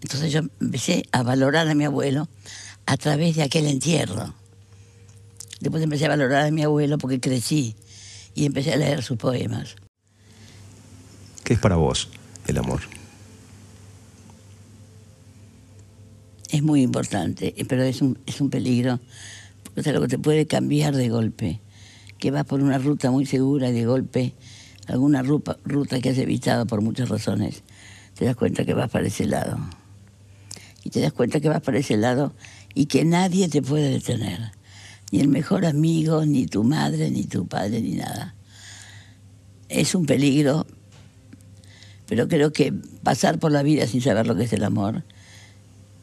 Entonces 0.00 0.32
yo 0.32 0.40
empecé 0.60 1.04
a 1.12 1.22
valorar 1.22 1.68
a 1.68 1.74
mi 1.74 1.84
abuelo 1.84 2.28
a 2.86 2.96
través 2.96 3.36
de 3.36 3.42
aquel 3.42 3.66
entierro. 3.66 4.34
Después 5.60 5.82
empecé 5.82 6.06
a 6.06 6.10
valorar 6.10 6.46
a 6.46 6.50
mi 6.50 6.62
abuelo 6.62 6.98
porque 6.98 7.18
crecí 7.18 7.74
y 8.34 8.46
empecé 8.46 8.72
a 8.72 8.76
leer 8.76 9.02
sus 9.02 9.16
poemas. 9.16 9.76
¿Qué 11.42 11.54
es 11.54 11.58
para 11.58 11.76
vos 11.76 12.08
el 12.46 12.58
amor? 12.58 12.80
Es 16.50 16.62
muy 16.62 16.82
importante, 16.82 17.54
pero 17.68 17.82
es 17.82 18.02
un, 18.02 18.18
es 18.26 18.40
un 18.40 18.50
peligro, 18.50 19.00
porque 19.64 19.80
es 19.80 19.86
algo 19.88 20.02
que 20.02 20.08
te 20.08 20.18
puede 20.18 20.46
cambiar 20.46 20.94
de 20.94 21.08
golpe, 21.08 21.60
que 22.26 22.32
vas 22.32 22.44
por 22.44 22.60
una 22.60 22.76
ruta 22.78 23.12
muy 23.12 23.24
segura 23.24 23.68
y 23.68 23.72
de 23.72 23.86
golpe, 23.86 24.34
alguna 24.88 25.22
ruta, 25.22 26.00
que 26.00 26.10
has 26.10 26.18
evitado 26.18 26.66
por 26.66 26.80
muchas 26.80 27.08
razones, 27.08 27.62
te 28.18 28.24
das 28.24 28.34
cuenta 28.34 28.64
que 28.64 28.74
vas 28.74 28.90
para 28.90 29.06
ese 29.06 29.26
lado. 29.26 29.56
Y 30.82 30.90
te 30.90 31.00
das 31.00 31.12
cuenta 31.12 31.38
que 31.38 31.48
vas 31.48 31.60
para 31.60 31.78
ese 31.78 31.96
lado 31.96 32.34
y 32.74 32.86
que 32.86 33.04
nadie 33.04 33.48
te 33.48 33.62
puede 33.62 33.90
detener 33.90 34.40
ni 35.12 35.20
el 35.20 35.28
mejor 35.28 35.66
amigo, 35.66 36.26
ni 36.26 36.46
tu 36.46 36.64
madre, 36.64 37.12
ni 37.12 37.22
tu 37.26 37.46
padre, 37.46 37.80
ni 37.80 37.92
nada. 37.92 38.34
Es 39.68 39.94
un 39.94 40.04
peligro, 40.04 40.66
pero 42.08 42.26
creo 42.26 42.52
que 42.52 42.72
pasar 43.04 43.38
por 43.38 43.52
la 43.52 43.62
vida 43.62 43.86
sin 43.86 44.00
saber 44.00 44.26
lo 44.26 44.34
que 44.34 44.42
es 44.42 44.52
el 44.52 44.64
amor 44.64 45.04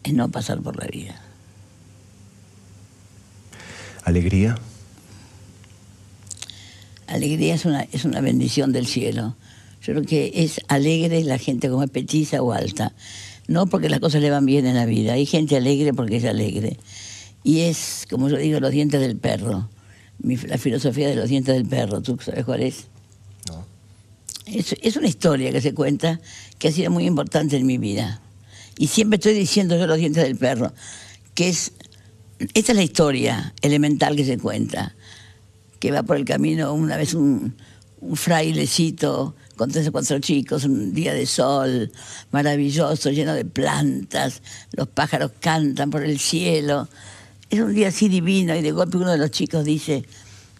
es 0.03 0.13
no 0.13 0.31
pasar 0.31 0.62
por 0.62 0.79
la 0.79 0.88
vida. 0.88 1.21
¿Alegría? 4.05 4.57
Alegría 7.13 7.56
es 7.56 7.65
una, 7.65 7.84
es 7.91 8.06
una 8.06 8.21
bendición 8.21 8.71
del 8.71 8.88
cielo. 8.88 9.36
Yo 9.82 9.93
creo 9.93 10.06
que 10.06 10.32
es 10.36 10.62
alegre 10.67 11.23
la 11.23 11.38
gente 11.38 11.69
como 11.69 11.84
es 11.84 11.89
petiza 11.89 12.41
o 12.41 12.54
alta. 12.54 12.93
No 13.47 13.67
porque 13.67 13.89
las 13.89 13.99
cosas 13.99 14.21
le 14.21 14.30
van 14.30 14.45
bien 14.45 14.65
en 14.65 14.76
la 14.76 14.86
vida. 14.86 15.13
Hay 15.13 15.26
gente 15.26 15.58
alegre 15.58 15.93
porque 15.93 16.17
es 16.17 16.26
alegre. 16.26 16.78
Y 17.43 17.62
es, 17.62 18.06
como 18.10 18.30
yo 18.30 18.38
digo, 18.38 18.60
los 18.60 18.71
dientes 18.71 19.02
del 19.02 19.17
perro. 19.17 19.69
la 20.19 20.58
filosofía 20.58 21.10
de 21.10 21.15
los 21.15 21.30
dientes 21.30 21.54
del 21.54 21.65
perro. 21.65 22.02
¿Tú 22.02 22.17
sabes 22.23 22.45
cuál 22.45 22.62
es? 22.62 22.88
No. 23.49 23.65
Es, 24.45 24.76
es 24.82 24.95
una 24.95 25.08
historia 25.08 25.52
que 25.52 25.62
se 25.62 25.73
cuenta 25.73 26.21
que 26.58 26.69
ha 26.69 26.71
sido 26.71 26.89
muy 26.89 27.06
importante 27.06 27.58
en 27.58 27.65
mi 27.65 27.78
vida. 27.78 28.21
Y 28.78 28.88
siempre 28.88 29.17
estoy 29.17 29.34
diciendo 29.34 29.78
yo 29.78 29.86
los 29.86 29.97
dientes 29.97 30.23
del 30.23 30.38
perro, 30.38 30.73
que 31.36 31.49
es, 31.49 31.73
esta 32.54 32.71
es 32.71 32.76
la 32.76 32.84
historia 32.84 33.54
elemental 33.62 34.15
que 34.15 34.26
se 34.26 34.38
cuenta, 34.38 34.95
que 35.83 35.91
va 35.91 36.01
por 36.03 36.15
el 36.15 36.23
camino 36.23 36.73
una 36.73 36.95
vez 36.95 37.13
un, 37.13 37.57
frailecito 38.13 39.35
con 39.57 39.69
tres 39.69 39.89
o 39.89 39.91
cuatro 39.91 40.17
chicos, 40.19 40.63
un 40.63 40.93
día 40.93 41.13
de 41.13 41.25
sol 41.25 41.91
maravilloso, 42.31 43.11
lleno 43.11 43.33
de 43.33 43.43
plantas, 43.43 44.41
los 44.71 44.87
pájaros 44.87 45.31
cantan 45.41 45.89
por 45.89 46.05
el 46.05 46.19
cielo, 46.19 46.87
es 47.49 47.59
un 47.59 47.73
día 47.73 47.89
así 47.89 48.07
divino 48.07 48.55
y 48.55 48.61
de 48.61 48.71
golpe 48.71 48.95
uno 48.95 49.11
de 49.11 49.17
los 49.17 49.31
chicos 49.31 49.65
dice, 49.65 50.05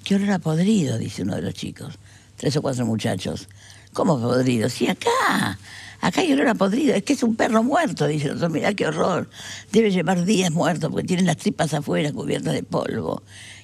¿qué 0.04 0.16
olor 0.16 0.32
a 0.32 0.40
podrido? 0.40 0.98
Dice 0.98 1.22
uno 1.22 1.38
de 1.38 1.44
los 1.44 1.54
chicos, 1.54 1.94
tres 2.36 2.58
o 2.58 2.62
cuatro 2.62 2.86
muchachos. 2.86 3.48
¿Cómo 3.94 4.20
podrido? 4.20 4.68
Sí, 4.68 4.90
acá, 4.90 5.58
acá 6.02 6.20
hay 6.20 6.34
olor 6.34 6.50
a 6.50 6.56
podrido, 6.56 6.96
es 6.96 7.04
que 7.04 7.14
es 7.14 7.24
un 7.24 7.38
perro 7.38 7.64
muerto, 7.64 8.08
dice 8.08 8.28
el 8.28 8.36
otro, 8.36 8.50
mirá 8.50 8.74
qué 8.74 8.88
horror, 8.88 9.30
debe 9.72 9.90
llevar 9.90 10.26
días 10.26 10.52
muerto 10.52 10.92
porque 10.92 11.08
tiene 11.08 11.24
las 11.24 11.38
tripas 11.38 11.74
afuera 11.74 12.12
cubiertas 12.12 12.54
de 12.54 12.64
polvo. 12.64 13.24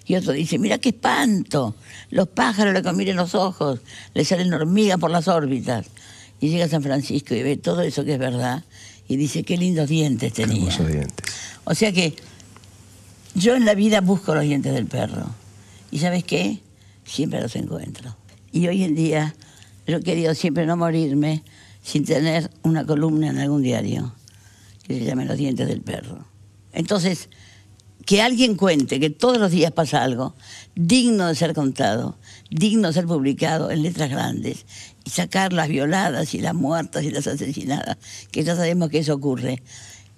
Y 0.10 0.16
otro 0.16 0.34
dice, 0.34 0.58
mira 0.58 0.80
qué 0.80 0.90
espanto, 0.90 1.76
los 2.10 2.28
pájaros 2.28 2.74
le 2.74 2.82
comieren 2.82 3.16
los 3.16 3.36
ojos, 3.36 3.80
le 4.16 4.26
salen 4.26 4.52
hormigas 4.52 4.98
por 4.98 5.12
las 5.12 5.28
órbitas. 5.28 5.86
Y 6.40 6.50
llega 6.50 6.66
a 6.66 6.68
San 6.68 6.82
Francisco 6.82 7.36
y 7.36 7.44
ve 7.44 7.58
todo 7.58 7.82
eso 7.82 8.04
que 8.04 8.14
es 8.14 8.20
verdad 8.20 8.64
y 9.08 9.18
dice, 9.18 9.44
qué 9.44 9.56
lindos 9.56 9.88
dientes 9.88 10.34
tenía. 10.34 10.62
Hermosos 10.62 10.88
dientes. 10.88 11.36
O 11.64 11.76
sea 11.76 11.92
que 11.92 12.16
yo 13.36 13.56
en 13.56 13.66
la 13.66 13.76
vida 13.76 14.02
busco 14.02 14.34
los 14.34 14.44
dientes 14.46 14.74
del 14.74 14.88
perro. 14.88 15.30
¿Y 15.92 16.00
sabes 16.00 16.24
qué? 16.24 16.58
Siempre 17.06 17.40
los 17.40 17.56
encuentro. 17.56 18.18
Y 18.52 18.68
hoy 18.68 18.84
en 18.86 18.96
día 18.96 19.36
yo 19.86 19.98
he 19.98 20.02
querido 20.02 20.34
siempre 20.34 20.66
no 20.66 20.76
morirme 20.76 21.44
sin 21.84 22.04
tener 22.04 22.50
una 22.64 22.84
columna 22.84 23.30
en 23.30 23.38
algún 23.38 23.62
diario 23.62 24.12
que 24.88 24.98
se 24.98 25.06
llame 25.06 25.26
Los 25.26 25.38
dientes 25.38 25.68
del 25.68 25.82
perro. 25.82 26.26
Entonces, 26.74 27.30
que 28.06 28.22
alguien 28.22 28.56
cuente 28.56 29.00
que 29.00 29.10
todos 29.10 29.38
los 29.38 29.52
días 29.52 29.72
pasa 29.72 30.04
algo 30.04 30.36
digno 30.76 31.28
de 31.28 31.36
ser 31.36 31.54
contado, 31.54 32.18
digno 32.50 32.88
de 32.88 32.94
ser 32.94 33.06
publicado 33.06 33.70
en 33.72 33.84
letras 33.84 34.10
grandes 34.10 34.66
y 35.04 35.10
sacar 35.10 35.54
las 35.54 35.68
violadas 35.68 36.34
y 36.34 36.40
las 36.40 36.56
muertas 36.56 37.04
y 37.04 37.12
las 37.12 37.28
asesinadas, 37.28 37.98
que 38.32 38.44
ya 38.44 38.56
sabemos 38.56 38.90
que 38.90 39.00
eso 39.00 39.14
ocurre. 39.14 39.62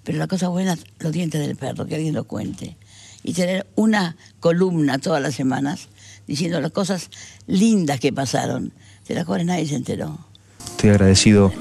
Pero 0.04 0.18
la 0.18 0.28
cosa 0.28 0.48
buena, 0.48 0.78
los 1.00 1.12
dientes 1.12 1.42
del 1.42 1.56
perro, 1.56 1.86
que 1.86 1.96
alguien 1.96 2.14
lo 2.14 2.24
cuente 2.24 2.78
y 3.24 3.34
tener 3.34 3.68
una 3.76 4.16
columna 4.40 4.98
todas 4.98 5.22
las 5.22 5.36
semanas 5.36 5.90
diciendo 6.28 6.60
las 6.62 6.72
cosas 6.72 7.10
lindas 7.48 8.00
que 8.00 8.14
pasaron, 8.14 8.74
de 9.08 9.16
las 9.16 9.26
cuales 9.26 9.46
nadie 9.46 9.68
se 9.68 9.76
enteró. 9.76 10.18
Estoy 10.66 10.92
agradecido 10.92 11.52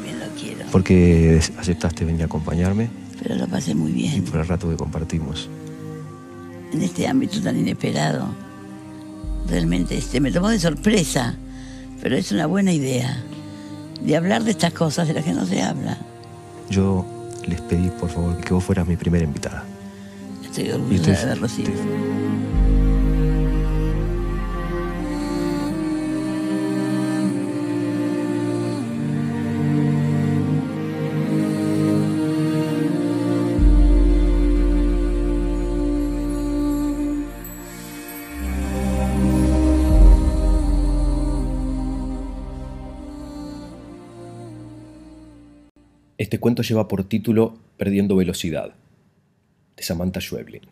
porque 0.72 1.40
aceptaste 1.58 2.04
venir 2.04 2.22
a 2.22 2.26
acompañarme. 2.26 2.88
Pero 3.22 3.34
lo 3.34 3.46
pasé 3.48 3.74
muy 3.74 3.92
bien. 3.92 4.14
Y 4.14 4.20
por 4.20 4.40
el 4.40 4.46
rato 4.46 4.70
que 4.70 4.76
compartimos. 4.76 5.48
En 6.72 6.82
este 6.82 7.06
ámbito 7.06 7.40
tan 7.40 7.58
inesperado. 7.58 8.28
Realmente 9.48 9.96
este, 9.96 10.20
me 10.20 10.30
tomó 10.30 10.48
de 10.50 10.60
sorpresa, 10.60 11.34
pero 12.02 12.16
es 12.16 12.30
una 12.30 12.46
buena 12.46 12.72
idea 12.72 13.22
de 14.00 14.16
hablar 14.16 14.44
de 14.44 14.52
estas 14.52 14.72
cosas 14.72 15.08
de 15.08 15.14
las 15.14 15.24
que 15.24 15.32
no 15.32 15.44
se 15.46 15.62
habla. 15.62 15.98
Yo 16.68 17.04
les 17.46 17.60
pedí, 17.62 17.88
por 17.88 18.10
favor, 18.10 18.36
que 18.40 18.54
vos 18.54 18.62
fueras 18.62 18.86
mi 18.86 18.96
primera 18.96 19.24
invitada. 19.24 19.64
Estoy 20.44 20.70
orgullosa 20.70 21.10
de 21.10 21.22
haberlo 21.22 21.48
sido. 21.48 21.72
Este 46.30 46.38
cuento 46.38 46.62
lleva 46.62 46.86
por 46.86 47.02
título 47.02 47.58
Perdiendo 47.76 48.14
Velocidad. 48.14 48.72
Samantha 49.76 50.20
Schweblin. 50.20 50.62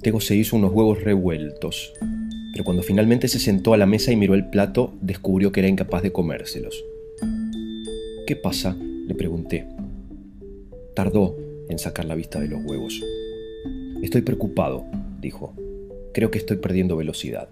Tego 0.00 0.18
se 0.22 0.34
hizo 0.34 0.56
unos 0.56 0.72
huevos 0.72 1.02
revueltos, 1.02 1.92
pero 2.52 2.64
cuando 2.64 2.82
finalmente 2.82 3.28
se 3.28 3.38
sentó 3.38 3.74
a 3.74 3.76
la 3.76 3.84
mesa 3.84 4.10
y 4.10 4.16
miró 4.16 4.32
el 4.32 4.48
plato, 4.48 4.94
descubrió 5.02 5.52
que 5.52 5.60
era 5.60 5.68
incapaz 5.68 6.02
de 6.02 6.10
comérselos. 6.10 6.82
¿Qué 8.26 8.34
pasa? 8.34 8.74
le 9.06 9.14
pregunté. 9.14 9.68
Tardó 10.94 11.36
en 11.68 11.78
sacar 11.78 12.06
la 12.06 12.14
vista 12.14 12.40
de 12.40 12.48
los 12.48 12.64
huevos. 12.64 12.98
Estoy 14.02 14.22
preocupado, 14.22 14.86
dijo. 15.20 15.52
Creo 16.14 16.30
que 16.30 16.38
estoy 16.38 16.56
perdiendo 16.56 16.96
velocidad. 16.96 17.50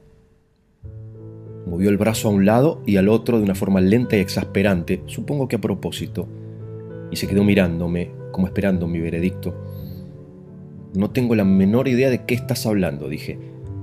Movió 1.66 1.90
el 1.90 1.99
brazo 1.99 2.29
a 2.29 2.33
un 2.33 2.46
lado 2.46 2.83
y 2.87 2.96
al 2.96 3.09
otro 3.09 3.38
de 3.38 3.44
una 3.44 3.55
forma 3.55 3.81
lenta 3.81 4.16
y 4.16 4.20
exasperante, 4.20 5.03
supongo 5.07 5.49
que 5.49 5.57
a 5.57 5.61
propósito, 5.61 6.27
y 7.11 7.16
se 7.16 7.27
quedó 7.27 7.44
mirándome, 7.44 8.11
como 8.33 8.46
esperando 8.46 8.87
mi 8.87 9.01
veredicto. 9.01 9.55
No 10.94 11.11
tengo 11.11 11.35
la 11.35 11.44
menor 11.44 11.87
idea 11.88 12.11
de 12.11 12.25
qué 12.25 12.35
estás 12.35 12.66
hablando, 12.66 13.09
dije. 13.09 13.38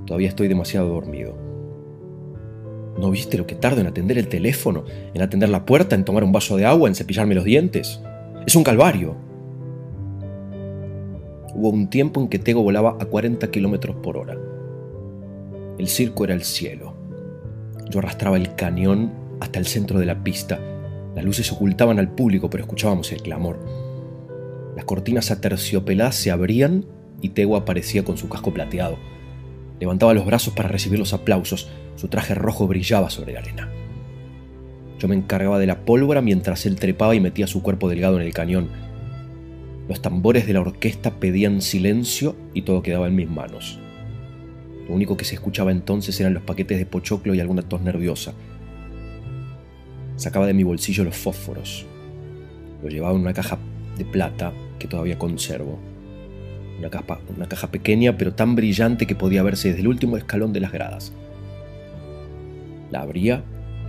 Todavía 0.05 0.29
estoy 0.29 0.47
demasiado 0.47 0.89
dormido. 0.89 1.37
¿No 2.97 3.11
viste 3.11 3.37
lo 3.37 3.45
que 3.45 3.55
tardo 3.55 3.81
en 3.81 3.87
atender 3.87 4.17
el 4.17 4.27
teléfono, 4.27 4.83
en 5.13 5.21
atender 5.21 5.49
la 5.49 5.65
puerta, 5.65 5.95
en 5.95 6.03
tomar 6.03 6.23
un 6.23 6.31
vaso 6.31 6.57
de 6.57 6.65
agua, 6.65 6.89
en 6.89 6.95
cepillarme 6.95 7.35
los 7.35 7.43
dientes? 7.43 8.01
Es 8.45 8.55
un 8.55 8.63
calvario. 8.63 9.15
Hubo 11.53 11.69
un 11.69 11.89
tiempo 11.89 12.19
en 12.21 12.27
que 12.27 12.39
Tego 12.39 12.63
volaba 12.63 12.97
a 12.99 13.05
40 13.05 13.49
kilómetros 13.51 13.95
por 13.97 14.17
hora. 14.17 14.37
El 15.77 15.87
circo 15.87 16.23
era 16.23 16.33
el 16.33 16.43
cielo. 16.43 16.96
Yo 17.89 17.99
arrastraba 17.99 18.37
el 18.37 18.55
cañón 18.55 19.11
hasta 19.39 19.59
el 19.59 19.65
centro 19.65 19.99
de 19.99 20.05
la 20.05 20.23
pista. 20.23 20.59
Las 21.15 21.23
luces 21.23 21.51
ocultaban 21.51 21.99
al 21.99 22.13
público, 22.13 22.49
pero 22.49 22.63
escuchábamos 22.63 23.11
el 23.11 23.21
clamor. 23.21 23.59
Las 24.75 24.85
cortinas 24.85 25.31
aterciopeladas 25.31 26.15
se 26.15 26.31
abrían 26.31 26.85
y 27.21 27.29
Tego 27.29 27.55
aparecía 27.55 28.03
con 28.03 28.17
su 28.17 28.29
casco 28.29 28.53
plateado. 28.53 28.97
Levantaba 29.79 30.13
los 30.13 30.25
brazos 30.25 30.53
para 30.53 30.69
recibir 30.69 30.99
los 30.99 31.13
aplausos. 31.13 31.69
Su 31.95 32.07
traje 32.09 32.35
rojo 32.35 32.67
brillaba 32.67 33.09
sobre 33.09 33.33
la 33.33 33.39
arena. 33.39 33.71
Yo 34.99 35.07
me 35.07 35.15
encargaba 35.15 35.59
de 35.59 35.67
la 35.67 35.85
pólvora 35.85 36.21
mientras 36.21 36.65
él 36.65 36.75
trepaba 36.75 37.15
y 37.15 37.19
metía 37.19 37.47
su 37.47 37.61
cuerpo 37.61 37.89
delgado 37.89 38.19
en 38.19 38.25
el 38.25 38.33
cañón. 38.33 38.69
Los 39.87 40.01
tambores 40.01 40.45
de 40.45 40.53
la 40.53 40.61
orquesta 40.61 41.19
pedían 41.19 41.61
silencio 41.61 42.35
y 42.53 42.63
todo 42.63 42.81
quedaba 42.81 43.07
en 43.07 43.15
mis 43.15 43.29
manos. 43.29 43.79
Lo 44.87 44.95
único 44.95 45.17
que 45.17 45.25
se 45.25 45.35
escuchaba 45.35 45.71
entonces 45.71 46.19
eran 46.19 46.33
los 46.33 46.43
paquetes 46.43 46.77
de 46.77 46.85
pochoclo 46.85 47.33
y 47.33 47.39
alguna 47.39 47.61
tos 47.61 47.81
nerviosa. 47.81 48.33
Sacaba 50.15 50.47
de 50.47 50.53
mi 50.53 50.63
bolsillo 50.63 51.03
los 51.03 51.15
fósforos. 51.15 51.85
Lo 52.81 52.89
llevaba 52.89 53.15
en 53.15 53.21
una 53.21 53.33
caja 53.33 53.57
de 53.97 54.05
plata 54.05 54.53
que 54.79 54.87
todavía 54.87 55.19
conservo. 55.19 55.79
Una 56.79 56.89
una 57.35 57.49
caja 57.49 57.71
pequeña 57.71 58.17
pero 58.17 58.33
tan 58.33 58.55
brillante 58.55 59.07
que 59.07 59.15
podía 59.15 59.43
verse 59.43 59.69
desde 59.69 59.81
el 59.81 59.87
último 59.87 60.17
escalón 60.17 60.53
de 60.53 60.59
las 60.59 60.71
gradas. 60.71 61.11
La 62.91 63.01
abría 63.01 63.43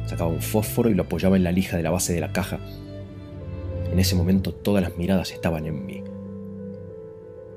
Sacaba 0.08 0.30
un 0.30 0.40
fósforo 0.40 0.88
y 0.88 0.94
lo 0.94 1.02
apoyaba 1.02 1.36
en 1.36 1.44
la 1.44 1.52
lija 1.52 1.76
de 1.76 1.82
la 1.82 1.90
base 1.90 2.14
de 2.14 2.20
la 2.20 2.32
caja. 2.32 2.58
En 3.92 3.98
ese 3.98 4.16
momento 4.16 4.54
todas 4.54 4.82
las 4.82 4.96
miradas 4.96 5.32
estaban 5.32 5.66
en 5.66 5.84
mí. 5.84 6.02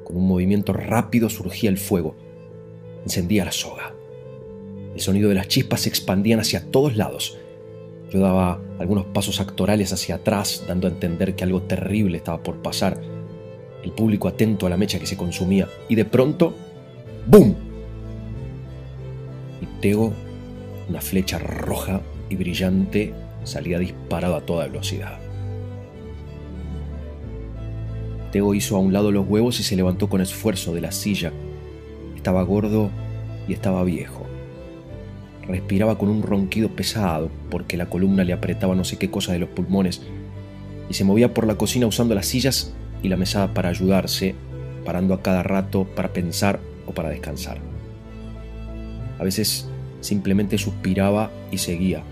Con 0.03 0.17
un 0.17 0.27
movimiento 0.27 0.73
rápido 0.73 1.29
surgía 1.29 1.69
el 1.69 1.77
fuego. 1.77 2.17
Encendía 3.03 3.45
la 3.45 3.51
soga. 3.51 3.93
El 4.93 4.99
sonido 4.99 5.29
de 5.29 5.35
las 5.35 5.47
chispas 5.47 5.81
se 5.81 5.89
expandían 5.89 6.39
hacia 6.39 6.69
todos 6.69 6.95
lados. 6.95 7.37
Yo 8.11 8.19
daba 8.19 8.61
algunos 8.79 9.05
pasos 9.05 9.39
actorales 9.39 9.93
hacia 9.93 10.15
atrás, 10.15 10.65
dando 10.67 10.87
a 10.87 10.91
entender 10.91 11.35
que 11.35 11.43
algo 11.43 11.61
terrible 11.61 12.17
estaba 12.17 12.43
por 12.43 12.61
pasar. 12.61 13.01
El 13.83 13.91
público 13.91 14.27
atento 14.27 14.67
a 14.67 14.69
la 14.69 14.77
mecha 14.77 14.99
que 14.99 15.07
se 15.07 15.17
consumía. 15.17 15.67
Y 15.87 15.95
de 15.95 16.05
pronto, 16.05 16.53
¡boom! 17.27 17.55
Y 19.61 19.65
Tego, 19.79 20.13
una 20.89 21.01
flecha 21.01 21.39
roja, 21.39 22.01
y 22.29 22.35
brillante 22.35 23.13
salía 23.43 23.79
disparado 23.79 24.35
a 24.35 24.41
toda 24.41 24.67
velocidad. 24.67 25.19
Tego 28.31 28.53
hizo 28.53 28.77
a 28.77 28.79
un 28.79 28.93
lado 28.93 29.11
los 29.11 29.27
huevos 29.27 29.59
y 29.59 29.63
se 29.63 29.75
levantó 29.75 30.07
con 30.07 30.21
esfuerzo 30.21 30.73
de 30.73 30.81
la 30.81 30.91
silla. 30.91 31.33
Estaba 32.21 32.43
gordo 32.43 32.91
y 33.47 33.53
estaba 33.53 33.83
viejo. 33.83 34.27
Respiraba 35.47 35.97
con 35.97 36.09
un 36.09 36.21
ronquido 36.21 36.69
pesado 36.69 37.31
porque 37.49 37.77
la 37.77 37.87
columna 37.87 38.23
le 38.23 38.33
apretaba 38.33 38.75
no 38.75 38.83
sé 38.83 38.99
qué 38.99 39.09
cosa 39.09 39.33
de 39.33 39.39
los 39.39 39.49
pulmones 39.49 40.03
y 40.87 40.93
se 40.93 41.03
movía 41.03 41.33
por 41.33 41.47
la 41.47 41.55
cocina 41.55 41.87
usando 41.87 42.13
las 42.13 42.27
sillas 42.27 42.75
y 43.01 43.09
la 43.09 43.17
mesada 43.17 43.55
para 43.55 43.69
ayudarse, 43.69 44.35
parando 44.85 45.15
a 45.15 45.23
cada 45.23 45.41
rato 45.41 45.85
para 45.95 46.13
pensar 46.13 46.59
o 46.85 46.91
para 46.91 47.09
descansar. 47.09 47.57
A 49.17 49.23
veces 49.23 49.67
simplemente 50.01 50.59
suspiraba 50.59 51.31
y 51.49 51.57
seguía, 51.57 52.03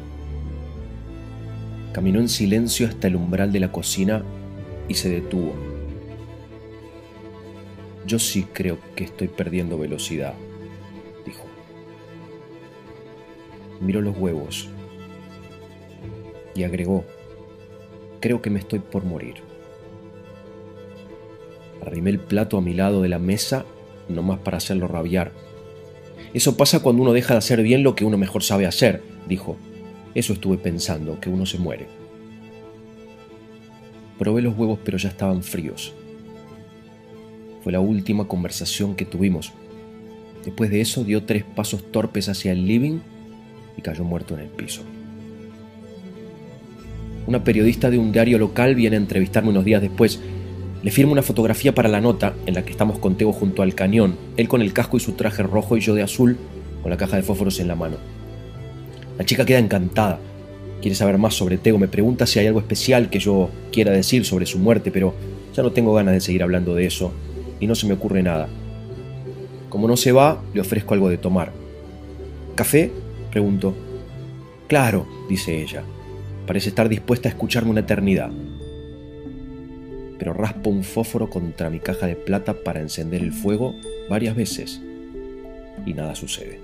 Caminó 1.93 2.19
en 2.19 2.29
silencio 2.29 2.87
hasta 2.87 3.05
el 3.05 3.15
umbral 3.15 3.51
de 3.51 3.59
la 3.59 3.71
cocina 3.71 4.23
y 4.87 4.95
se 4.95 5.09
detuvo. 5.11 5.68
Yo 8.09 8.17
sí 8.17 8.47
creo 8.51 8.79
que 8.95 9.03
estoy 9.03 9.27
perdiendo 9.27 9.77
velocidad, 9.77 10.33
dijo. 11.27 11.43
Miró 13.81 14.01
los 14.01 14.17
huevos 14.17 14.67
y 16.55 16.63
agregó, 16.63 17.05
creo 18.19 18.41
que 18.41 18.49
me 18.49 18.57
estoy 18.57 18.79
por 18.79 19.05
morir. 19.05 19.35
Arrimé 21.85 22.09
el 22.09 22.17
plato 22.17 22.57
a 22.57 22.61
mi 22.61 22.73
lado 22.73 23.03
de 23.03 23.09
la 23.09 23.19
mesa, 23.19 23.63
nomás 24.07 24.39
para 24.39 24.57
hacerlo 24.57 24.87
rabiar. 24.87 25.31
Eso 26.33 26.57
pasa 26.57 26.81
cuando 26.81 27.03
uno 27.03 27.13
deja 27.13 27.35
de 27.35 27.37
hacer 27.37 27.61
bien 27.61 27.83
lo 27.83 27.93
que 27.93 28.05
uno 28.05 28.17
mejor 28.17 28.41
sabe 28.41 28.65
hacer, 28.65 29.03
dijo. 29.27 29.55
Eso 30.15 30.33
estuve 30.33 30.57
pensando, 30.57 31.19
que 31.19 31.29
uno 31.29 31.45
se 31.45 31.59
muere. 31.59 31.85
Probé 34.17 34.41
los 34.41 34.57
huevos 34.57 34.79
pero 34.83 34.97
ya 34.97 35.09
estaban 35.09 35.43
fríos. 35.43 35.93
Fue 37.69 37.73
la 37.73 37.81
última 37.81 38.27
conversación 38.27 38.95
que 38.95 39.05
tuvimos. 39.05 39.53
Después 40.43 40.71
de 40.71 40.81
eso 40.81 41.03
dio 41.03 41.25
tres 41.25 41.43
pasos 41.43 41.91
torpes 41.91 42.27
hacia 42.27 42.51
el 42.51 42.65
living 42.65 42.97
y 43.77 43.83
cayó 43.83 44.03
muerto 44.03 44.33
en 44.33 44.39
el 44.39 44.47
piso. 44.47 44.81
Una 47.27 47.43
periodista 47.43 47.91
de 47.91 47.99
un 47.99 48.11
diario 48.11 48.39
local 48.39 48.73
viene 48.73 48.95
a 48.95 48.99
entrevistarme 48.99 49.51
unos 49.51 49.65
días 49.65 49.83
después. 49.83 50.19
Le 50.81 50.89
firmo 50.89 51.11
una 51.11 51.21
fotografía 51.21 51.75
para 51.75 51.89
la 51.89 52.01
nota 52.01 52.33
en 52.47 52.55
la 52.55 52.65
que 52.65 52.71
estamos 52.71 52.97
con 52.97 53.17
Teo 53.17 53.31
junto 53.31 53.61
al 53.61 53.75
cañón, 53.75 54.17
él 54.35 54.47
con 54.47 54.63
el 54.63 54.73
casco 54.73 54.97
y 54.97 55.01
su 55.01 55.11
traje 55.11 55.43
rojo 55.43 55.77
y 55.77 55.81
yo 55.81 55.93
de 55.93 56.01
azul 56.01 56.37
con 56.81 56.89
la 56.89 56.97
caja 56.97 57.17
de 57.17 57.21
fósforos 57.21 57.59
en 57.59 57.67
la 57.67 57.75
mano. 57.75 57.97
La 59.19 59.25
chica 59.25 59.45
queda 59.45 59.59
encantada. 59.59 60.17
Quiere 60.81 60.95
saber 60.95 61.19
más 61.19 61.35
sobre 61.35 61.59
Tego, 61.59 61.77
me 61.77 61.87
pregunta 61.87 62.25
si 62.25 62.39
hay 62.39 62.47
algo 62.47 62.61
especial 62.61 63.11
que 63.11 63.19
yo 63.19 63.51
quiera 63.71 63.91
decir 63.91 64.25
sobre 64.25 64.47
su 64.47 64.57
muerte, 64.57 64.89
pero 64.89 65.13
ya 65.55 65.61
no 65.61 65.71
tengo 65.71 65.93
ganas 65.93 66.15
de 66.15 66.21
seguir 66.21 66.41
hablando 66.41 66.73
de 66.73 66.87
eso 66.87 67.13
y 67.59 67.67
no 67.67 67.75
se 67.75 67.87
me 67.87 67.93
ocurre 67.93 68.23
nada. 68.23 68.47
Como 69.69 69.87
no 69.87 69.97
se 69.97 70.11
va, 70.11 70.41
le 70.53 70.61
ofrezco 70.61 70.93
algo 70.93 71.09
de 71.09 71.17
tomar. 71.17 71.51
¿Café? 72.55 72.91
pregunto. 73.31 73.75
Claro, 74.67 75.07
dice 75.29 75.61
ella. 75.61 75.83
Parece 76.47 76.69
estar 76.69 76.89
dispuesta 76.89 77.29
a 77.29 77.31
escucharme 77.31 77.71
una 77.71 77.81
eternidad. 77.81 78.31
Pero 80.17 80.33
raspo 80.33 80.69
un 80.69 80.83
fósforo 80.83 81.29
contra 81.29 81.69
mi 81.69 81.79
caja 81.79 82.07
de 82.07 82.15
plata 82.15 82.55
para 82.63 82.81
encender 82.81 83.21
el 83.21 83.31
fuego 83.31 83.75
varias 84.09 84.35
veces 84.35 84.81
y 85.85 85.93
nada 85.93 86.15
sucede. 86.15 86.59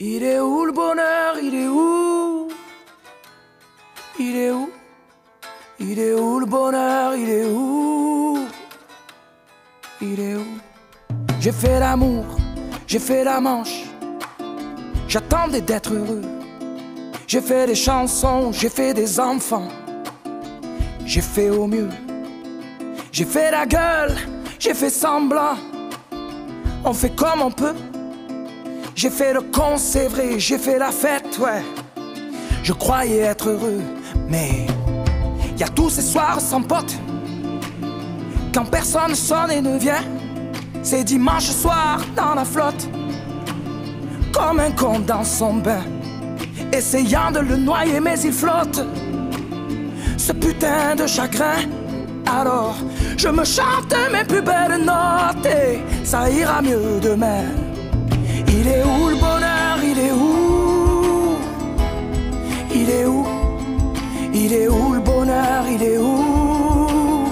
Il 0.00 0.22
est 0.22 0.38
où 0.38 0.64
le 0.64 0.70
bonheur? 0.70 1.40
Il 1.42 1.56
est 1.56 1.66
où? 1.66 2.48
Il 4.20 4.36
est 4.36 4.52
où? 4.52 4.70
Il 5.80 5.98
est 5.98 6.14
où 6.14 6.38
le 6.38 6.46
bonheur? 6.46 7.16
Il 7.16 7.28
est 7.28 7.50
où? 7.50 8.46
Il 10.00 10.20
est 10.20 10.36
où? 10.36 10.46
J'ai 11.40 11.50
fait 11.50 11.80
l'amour, 11.80 12.24
j'ai 12.86 13.00
fait 13.00 13.24
la 13.24 13.40
manche. 13.40 13.86
J'attendais 15.08 15.62
d'être 15.62 15.92
heureux. 15.92 16.22
J'ai 17.26 17.40
fait 17.40 17.66
des 17.66 17.74
chansons, 17.74 18.52
j'ai 18.52 18.68
fait 18.68 18.94
des 18.94 19.18
enfants. 19.18 19.66
J'ai 21.06 21.22
fait 21.22 21.50
au 21.50 21.66
mieux. 21.66 21.88
J'ai 23.10 23.24
fait 23.24 23.50
la 23.50 23.66
gueule, 23.66 24.16
j'ai 24.60 24.74
fait 24.74 24.90
semblant. 24.90 25.56
On 26.84 26.92
fait 26.92 27.16
comme 27.16 27.42
on 27.42 27.50
peut. 27.50 27.74
J'ai 28.98 29.10
fait 29.10 29.32
le 29.32 29.42
con, 29.42 29.76
c'est 29.76 30.08
vrai, 30.08 30.40
j'ai 30.40 30.58
fait 30.58 30.76
la 30.76 30.90
fête, 30.90 31.38
ouais. 31.38 31.62
Je 32.64 32.72
croyais 32.72 33.18
être 33.18 33.48
heureux, 33.48 33.80
mais 34.28 34.66
y 35.56 35.62
a 35.62 35.68
tous 35.68 35.88
ces 35.88 36.02
soirs 36.02 36.40
sans 36.40 36.62
pote, 36.62 36.96
quand 38.52 38.64
personne 38.64 39.14
sonne 39.14 39.52
et 39.52 39.60
ne 39.60 39.78
vient. 39.78 40.02
C'est 40.82 41.04
dimanche 41.04 41.44
soir 41.44 42.00
dans 42.16 42.34
la 42.34 42.44
flotte, 42.44 42.88
comme 44.32 44.58
un 44.58 44.72
con 44.72 44.98
dans 44.98 45.22
son 45.22 45.54
bain, 45.54 45.84
essayant 46.72 47.30
de 47.30 47.38
le 47.38 47.56
noyer, 47.56 48.00
mais 48.00 48.18
il 48.22 48.32
flotte. 48.32 48.84
Ce 50.16 50.32
putain 50.32 50.96
de 50.96 51.06
chagrin. 51.06 51.68
Alors, 52.26 52.74
je 53.16 53.28
me 53.28 53.44
chante 53.44 53.94
mes 54.12 54.24
plus 54.24 54.42
belles 54.42 54.84
notes 54.84 55.46
et 55.46 55.78
ça 56.04 56.28
ira 56.28 56.60
mieux 56.62 56.98
demain. 57.00 57.44
Il 58.58 58.66
est 58.66 58.84
où 58.84 59.08
le 59.08 59.16
bonheur 59.16 59.76
Il 59.90 59.98
est 59.98 60.12
où 60.12 61.36
Il 62.74 62.90
est 62.90 63.06
où 63.06 63.26
Il 64.34 64.52
est 64.52 64.68
où 64.68 64.92
le 64.94 65.00
bonheur 65.00 65.64
Il 65.68 65.82
est 65.82 65.98
où 65.98 67.28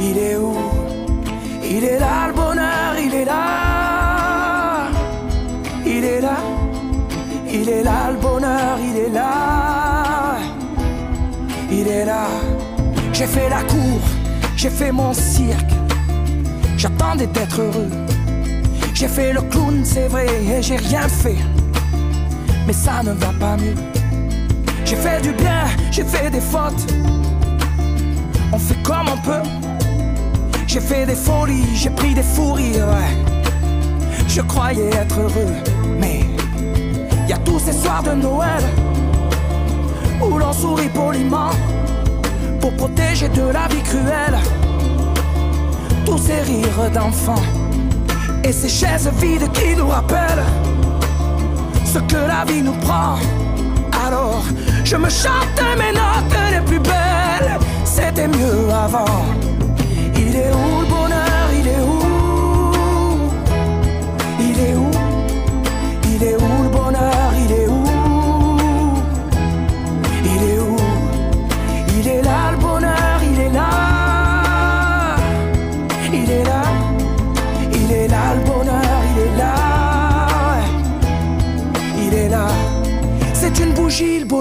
Il 0.00 0.18
est 0.18 0.36
où 0.36 0.72
il 1.74 1.84
est 1.84 1.98
là 1.98 2.26
le 2.28 2.34
bonheur, 2.34 2.94
il 3.02 3.14
est 3.14 3.24
là. 3.24 4.88
Il 5.86 6.04
est 6.04 6.20
là. 6.20 6.36
Il 7.50 7.66
est 7.66 7.82
là 7.82 8.10
le 8.10 8.18
bonheur, 8.18 8.78
il 8.78 8.96
est 8.98 9.08
là. 9.08 10.36
Il 11.70 11.88
est 11.88 12.04
là. 12.04 12.26
J'ai 13.14 13.26
fait 13.26 13.48
la 13.48 13.62
cour, 13.62 14.00
j'ai 14.54 14.68
fait 14.68 14.92
mon 14.92 15.14
cirque. 15.14 15.72
J'attendais 16.76 17.26
d'être 17.26 17.58
heureux. 17.58 18.11
J'ai 19.02 19.08
fait 19.08 19.32
le 19.32 19.42
clown, 19.42 19.80
c'est 19.84 20.06
vrai, 20.06 20.26
et 20.26 20.62
j'ai 20.62 20.76
rien 20.76 21.08
fait. 21.08 21.38
Mais 22.68 22.72
ça 22.72 23.02
ne 23.02 23.10
va 23.10 23.32
pas 23.40 23.56
mieux. 23.56 23.74
J'ai 24.84 24.94
fait 24.94 25.20
du 25.20 25.32
bien, 25.32 25.64
j'ai 25.90 26.04
fait 26.04 26.30
des 26.30 26.40
fautes. 26.40 26.86
On 28.52 28.58
fait 28.58 28.80
comme 28.84 29.08
on 29.12 29.16
peut. 29.16 29.42
J'ai 30.68 30.78
fait 30.78 31.04
des 31.04 31.16
folies, 31.16 31.66
j'ai 31.74 31.90
pris 31.90 32.14
des 32.14 32.22
fous 32.22 32.52
rires. 32.52 32.96
Je 34.28 34.40
croyais 34.42 34.90
être 34.90 35.18
heureux, 35.18 35.52
mais 35.98 36.20
y 37.28 37.32
a 37.32 37.38
tous 37.38 37.58
ces 37.58 37.72
soirs 37.72 38.04
de 38.04 38.12
Noël 38.12 38.62
où 40.24 40.38
l'on 40.38 40.52
sourit 40.52 40.90
poliment 40.90 41.50
pour 42.60 42.72
protéger 42.76 43.28
de 43.30 43.50
la 43.50 43.66
vie 43.66 43.82
cruelle 43.82 44.38
tous 46.06 46.18
ces 46.18 46.40
rires 46.42 46.90
d'enfants 46.94 47.61
et 48.44 48.52
ces 48.52 48.68
chaises 48.68 49.10
vides 49.20 49.50
qui 49.52 49.74
nous 49.76 49.88
rappellent 49.88 50.44
ce 51.84 51.98
que 51.98 52.16
la 52.16 52.44
vie 52.44 52.62
nous 52.62 52.76
prend. 52.86 53.16
Alors, 54.06 54.44
je 54.84 54.96
me 54.96 55.08
chante 55.08 55.62
mes 55.78 55.92
notes 55.92 56.36
les 56.50 56.60
plus 56.60 56.80
belles. 56.80 57.58
C'était 57.84 58.28
mieux 58.28 58.68
avant. 58.70 59.24